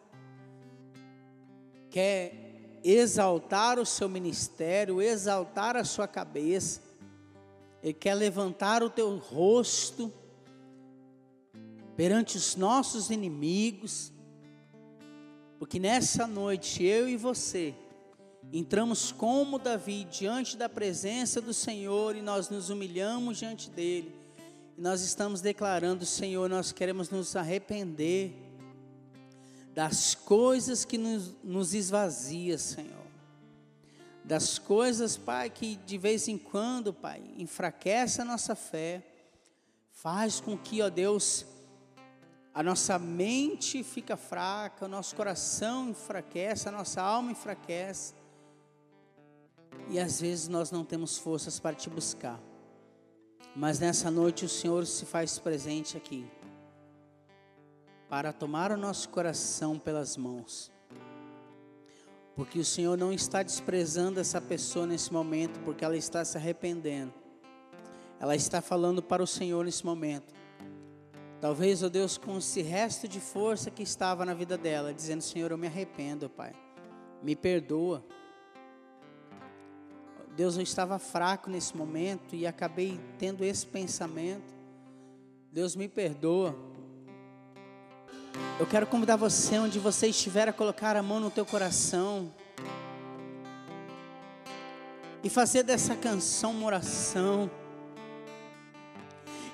Quer 1.90 2.78
exaltar 2.84 3.80
o 3.80 3.84
seu 3.84 4.08
ministério, 4.08 5.02
exaltar 5.02 5.76
a 5.76 5.82
sua 5.82 6.06
cabeça. 6.06 6.85
Ele 7.86 7.94
quer 7.94 8.14
levantar 8.14 8.82
o 8.82 8.90
teu 8.90 9.16
rosto 9.16 10.12
perante 11.96 12.36
os 12.36 12.56
nossos 12.56 13.10
inimigos. 13.10 14.12
Porque 15.56 15.78
nessa 15.78 16.26
noite 16.26 16.82
eu 16.82 17.08
e 17.08 17.16
você 17.16 17.72
entramos 18.52 19.12
como 19.12 19.56
Davi 19.56 20.02
diante 20.02 20.56
da 20.56 20.68
presença 20.68 21.40
do 21.40 21.54
Senhor 21.54 22.16
e 22.16 22.22
nós 22.22 22.48
nos 22.48 22.70
humilhamos 22.70 23.38
diante 23.38 23.70
dele. 23.70 24.12
E 24.76 24.80
nós 24.80 25.02
estamos 25.02 25.40
declarando, 25.40 26.04
Senhor, 26.04 26.50
nós 26.50 26.72
queremos 26.72 27.08
nos 27.08 27.36
arrepender 27.36 28.34
das 29.72 30.12
coisas 30.12 30.84
que 30.84 30.98
nos, 30.98 31.36
nos 31.40 31.72
esvazia, 31.72 32.58
Senhor. 32.58 32.95
Das 34.26 34.58
coisas, 34.58 35.16
Pai, 35.16 35.48
que 35.48 35.76
de 35.76 35.96
vez 35.96 36.26
em 36.26 36.36
quando, 36.36 36.92
Pai, 36.92 37.22
enfraquece 37.38 38.20
a 38.20 38.24
nossa 38.24 38.56
fé, 38.56 39.06
faz 39.92 40.40
com 40.40 40.58
que, 40.58 40.82
ó 40.82 40.90
Deus, 40.90 41.46
a 42.52 42.60
nossa 42.60 42.98
mente 42.98 43.84
fica 43.84 44.16
fraca, 44.16 44.86
o 44.86 44.88
nosso 44.88 45.14
coração 45.14 45.90
enfraquece, 45.90 46.68
a 46.68 46.72
nossa 46.72 47.00
alma 47.00 47.30
enfraquece. 47.30 48.14
E 49.88 50.00
às 50.00 50.20
vezes 50.20 50.48
nós 50.48 50.72
não 50.72 50.84
temos 50.84 51.16
forças 51.16 51.60
para 51.60 51.76
te 51.76 51.88
buscar. 51.88 52.40
Mas 53.54 53.78
nessa 53.78 54.10
noite 54.10 54.44
o 54.44 54.48
Senhor 54.48 54.84
se 54.86 55.06
faz 55.06 55.38
presente 55.38 55.96
aqui 55.96 56.28
para 58.08 58.32
tomar 58.32 58.72
o 58.72 58.76
nosso 58.76 59.08
coração 59.08 59.78
pelas 59.78 60.16
mãos. 60.16 60.74
Porque 62.36 62.58
o 62.58 62.64
Senhor 62.64 62.98
não 62.98 63.10
está 63.10 63.42
desprezando 63.42 64.20
essa 64.20 64.42
pessoa 64.42 64.86
nesse 64.86 65.10
momento, 65.10 65.58
porque 65.60 65.82
ela 65.82 65.96
está 65.96 66.22
se 66.22 66.36
arrependendo. 66.36 67.14
Ela 68.20 68.36
está 68.36 68.60
falando 68.60 69.02
para 69.02 69.22
o 69.22 69.26
Senhor 69.26 69.64
nesse 69.64 69.84
momento. 69.84 70.34
Talvez, 71.40 71.82
ó 71.82 71.86
oh 71.86 71.90
Deus, 71.90 72.18
com 72.18 72.36
esse 72.36 72.60
resto 72.60 73.08
de 73.08 73.20
força 73.20 73.70
que 73.70 73.82
estava 73.82 74.26
na 74.26 74.34
vida 74.34 74.58
dela, 74.58 74.92
dizendo: 74.92 75.22
Senhor, 75.22 75.50
eu 75.50 75.56
me 75.56 75.66
arrependo, 75.66 76.28
Pai, 76.28 76.52
me 77.22 77.34
perdoa. 77.34 78.04
Deus, 80.36 80.56
eu 80.56 80.62
estava 80.62 80.98
fraco 80.98 81.48
nesse 81.48 81.74
momento 81.74 82.36
e 82.36 82.46
acabei 82.46 83.00
tendo 83.18 83.42
esse 83.42 83.66
pensamento. 83.66 84.54
Deus 85.50 85.74
me 85.74 85.88
perdoa. 85.88 86.54
Eu 88.58 88.66
quero 88.66 88.86
convidar 88.86 89.16
você, 89.16 89.58
onde 89.58 89.78
você 89.78 90.08
estiver, 90.08 90.48
a 90.48 90.52
colocar 90.52 90.96
a 90.96 91.02
mão 91.02 91.20
no 91.20 91.30
teu 91.30 91.44
coração 91.44 92.32
e 95.22 95.28
fazer 95.28 95.62
dessa 95.62 95.94
canção 95.94 96.52
uma 96.52 96.66
oração 96.66 97.50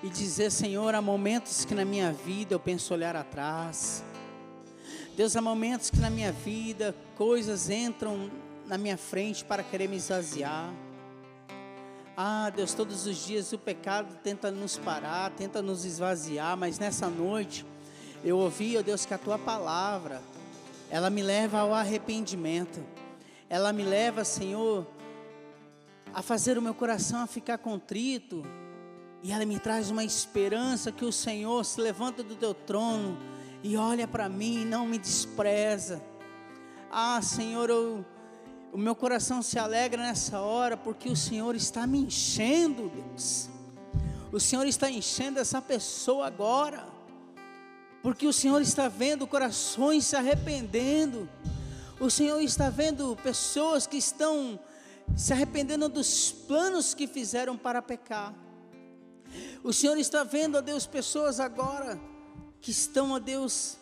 e 0.03 0.09
dizer: 0.09 0.51
Senhor, 0.51 0.95
há 0.95 1.03
momentos 1.03 1.65
que 1.65 1.75
na 1.75 1.85
minha 1.85 2.13
vida 2.13 2.55
eu 2.55 2.61
penso 2.61 2.95
olhar 2.95 3.17
atrás. 3.17 4.05
Deus, 5.17 5.35
há 5.37 5.41
momentos 5.41 5.91
que 5.91 5.99
na 5.99 6.09
minha 6.09 6.33
vida 6.33 6.95
coisas 7.17 7.71
entram 7.71 8.31
na 8.67 8.79
minha 8.79 8.97
frente 8.97 9.45
para 9.45 9.63
querer 9.63 9.89
me 9.89 9.97
esvaziar. 9.97 10.73
Ah, 12.17 12.51
Deus, 12.55 12.75
todos 12.75 13.07
os 13.07 13.27
dias 13.27 13.53
o 13.53 13.59
pecado 13.59 14.17
tenta 14.23 14.51
nos 14.51 14.77
parar, 14.77 15.31
tenta 15.31 15.61
nos 15.61 15.85
esvaziar, 15.85 16.57
mas 16.57 16.79
nessa 16.79 17.09
noite 17.09 17.67
eu 18.25 18.39
ouvi, 18.39 18.77
ó 18.77 18.81
oh 18.81 18.83
Deus, 18.83 19.05
que 19.05 19.15
a 19.15 19.19
tua 19.19 19.39
palavra, 19.39 20.23
ela 20.91 21.11
me 21.11 21.23
leva 21.23 21.61
ao 21.61 21.75
arrependimento. 21.75 22.83
Ela 23.49 23.73
me 23.73 23.83
leva, 23.83 24.25
Senhor, 24.25 24.87
a 26.15 26.23
fazer 26.23 26.57
o 26.59 26.63
meu 26.63 26.75
coração 26.75 27.21
a 27.21 27.27
ficar 27.27 27.59
contrito 27.59 28.45
e 29.23 29.31
ela 29.31 29.47
me 29.47 29.59
traz 29.59 29.91
uma 29.91 30.05
esperança 30.05 30.91
que 30.91 31.05
o 31.05 31.13
Senhor 31.13 31.65
se 31.65 31.81
levanta 31.81 32.23
do 32.23 32.35
teu 32.35 32.53
trono 32.53 33.17
e 33.63 33.77
olha 33.77 34.07
para 34.07 34.29
mim 34.29 34.63
e 34.63 34.65
não 34.65 34.85
me 34.87 34.99
despreza. 34.99 36.03
Ah, 36.91 37.23
Senhor, 37.23 37.71
eu, 37.71 38.05
o 38.73 38.79
meu 38.79 38.95
coração 38.95 39.41
se 39.41 39.59
alegra 39.59 40.03
nessa 40.03 40.41
hora 40.41 40.77
porque 40.77 41.09
o 41.09 41.17
Senhor 41.17 41.55
está 41.55 41.87
me 41.87 41.99
enchendo, 41.99 42.91
Deus. 42.91 43.49
O 44.33 44.41
Senhor 44.41 44.67
está 44.67 44.91
enchendo 44.91 45.39
essa 45.39 45.63
pessoa 45.63 46.27
agora. 46.27 46.92
Porque 48.03 48.27
o 48.27 48.33
Senhor 48.33 48.61
está 48.61 48.89
vendo 48.89 49.27
corações 49.27 50.07
se 50.07 50.17
arrependendo. 50.17 51.29
O 52.01 52.11
Senhor 52.11 52.41
está 52.41 52.69
vendo 52.69 53.17
pessoas 53.23 53.87
que 53.87 53.97
estão 53.97 54.59
se 55.17 55.33
arrependendo 55.33 55.89
dos 55.89 56.33
planos 56.33 56.95
que 56.95 57.07
fizeram 57.07 57.57
para 57.57 57.81
pecar. 57.81 58.35
O 59.63 59.73
Senhor 59.73 59.97
está 59.97 60.25
vendo, 60.25 60.59
ó 60.59 60.61
Deus, 60.61 60.87
pessoas 60.87 61.39
agora 61.39 61.99
que 62.61 62.71
estão, 62.71 63.13
ó 63.13 63.19
Deus, 63.19 63.77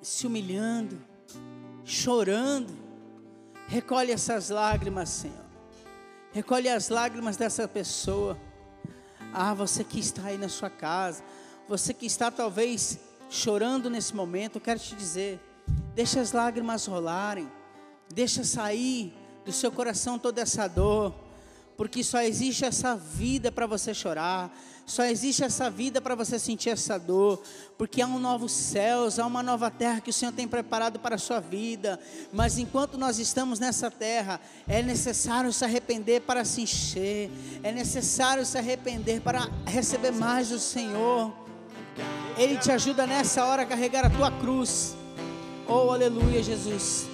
se 0.00 0.26
humilhando, 0.26 0.98
chorando. 1.84 2.72
Recolhe 3.68 4.10
essas 4.10 4.48
lágrimas, 4.48 5.08
Senhor. 5.10 5.44
Recolhe 6.32 6.68
as 6.68 6.88
lágrimas 6.88 7.36
dessa 7.36 7.68
pessoa. 7.68 8.38
Ah, 9.34 9.54
você 9.54 9.84
que 9.84 10.00
está 10.00 10.26
aí 10.26 10.38
na 10.38 10.48
sua 10.48 10.70
casa, 10.70 11.22
você 11.68 11.94
que 11.94 12.06
está 12.06 12.30
talvez 12.30 12.98
chorando 13.30 13.88
nesse 13.88 14.14
momento, 14.14 14.56
eu 14.56 14.60
quero 14.60 14.78
te 14.78 14.94
dizer, 14.94 15.40
deixa 15.94 16.20
as 16.20 16.32
lágrimas 16.32 16.86
rolarem, 16.86 17.50
deixa 18.12 18.44
sair 18.44 19.14
do 19.44 19.52
seu 19.52 19.72
coração 19.72 20.18
toda 20.18 20.40
essa 20.40 20.68
dor, 20.68 21.14
porque 21.76 22.04
só 22.04 22.20
existe 22.20 22.64
essa 22.64 22.94
vida 22.94 23.50
para 23.50 23.66
você 23.66 23.94
chorar, 23.94 24.54
só 24.84 25.04
existe 25.04 25.42
essa 25.42 25.70
vida 25.70 26.00
para 26.00 26.14
você 26.14 26.38
sentir 26.38 26.70
essa 26.70 26.98
dor, 26.98 27.42
porque 27.78 28.02
há 28.02 28.06
um 28.06 28.18
novo 28.18 28.48
céus, 28.48 29.18
há 29.18 29.26
uma 29.26 29.42
nova 29.42 29.70
terra 29.70 30.00
que 30.00 30.10
o 30.10 30.12
Senhor 30.12 30.32
tem 30.32 30.46
preparado 30.46 30.98
para 30.98 31.14
a 31.14 31.18
sua 31.18 31.40
vida. 31.40 31.98
Mas 32.32 32.58
enquanto 32.58 32.98
nós 32.98 33.18
estamos 33.18 33.58
nessa 33.58 33.90
terra, 33.90 34.40
é 34.68 34.82
necessário 34.82 35.52
se 35.52 35.64
arrepender 35.64 36.22
para 36.22 36.44
se 36.44 36.62
encher, 36.62 37.30
é 37.62 37.72
necessário 37.72 38.44
se 38.44 38.58
arrepender 38.58 39.20
para 39.20 39.48
receber 39.66 40.10
mais 40.10 40.48
do 40.50 40.58
Senhor. 40.58 41.41
Ele 42.36 42.56
te 42.56 42.72
ajuda 42.72 43.06
nessa 43.06 43.44
hora 43.44 43.62
a 43.62 43.66
carregar 43.66 44.04
a 44.06 44.10
tua 44.10 44.30
cruz. 44.30 44.96
Oh, 45.66 45.90
aleluia, 45.90 46.42
Jesus. 46.42 47.11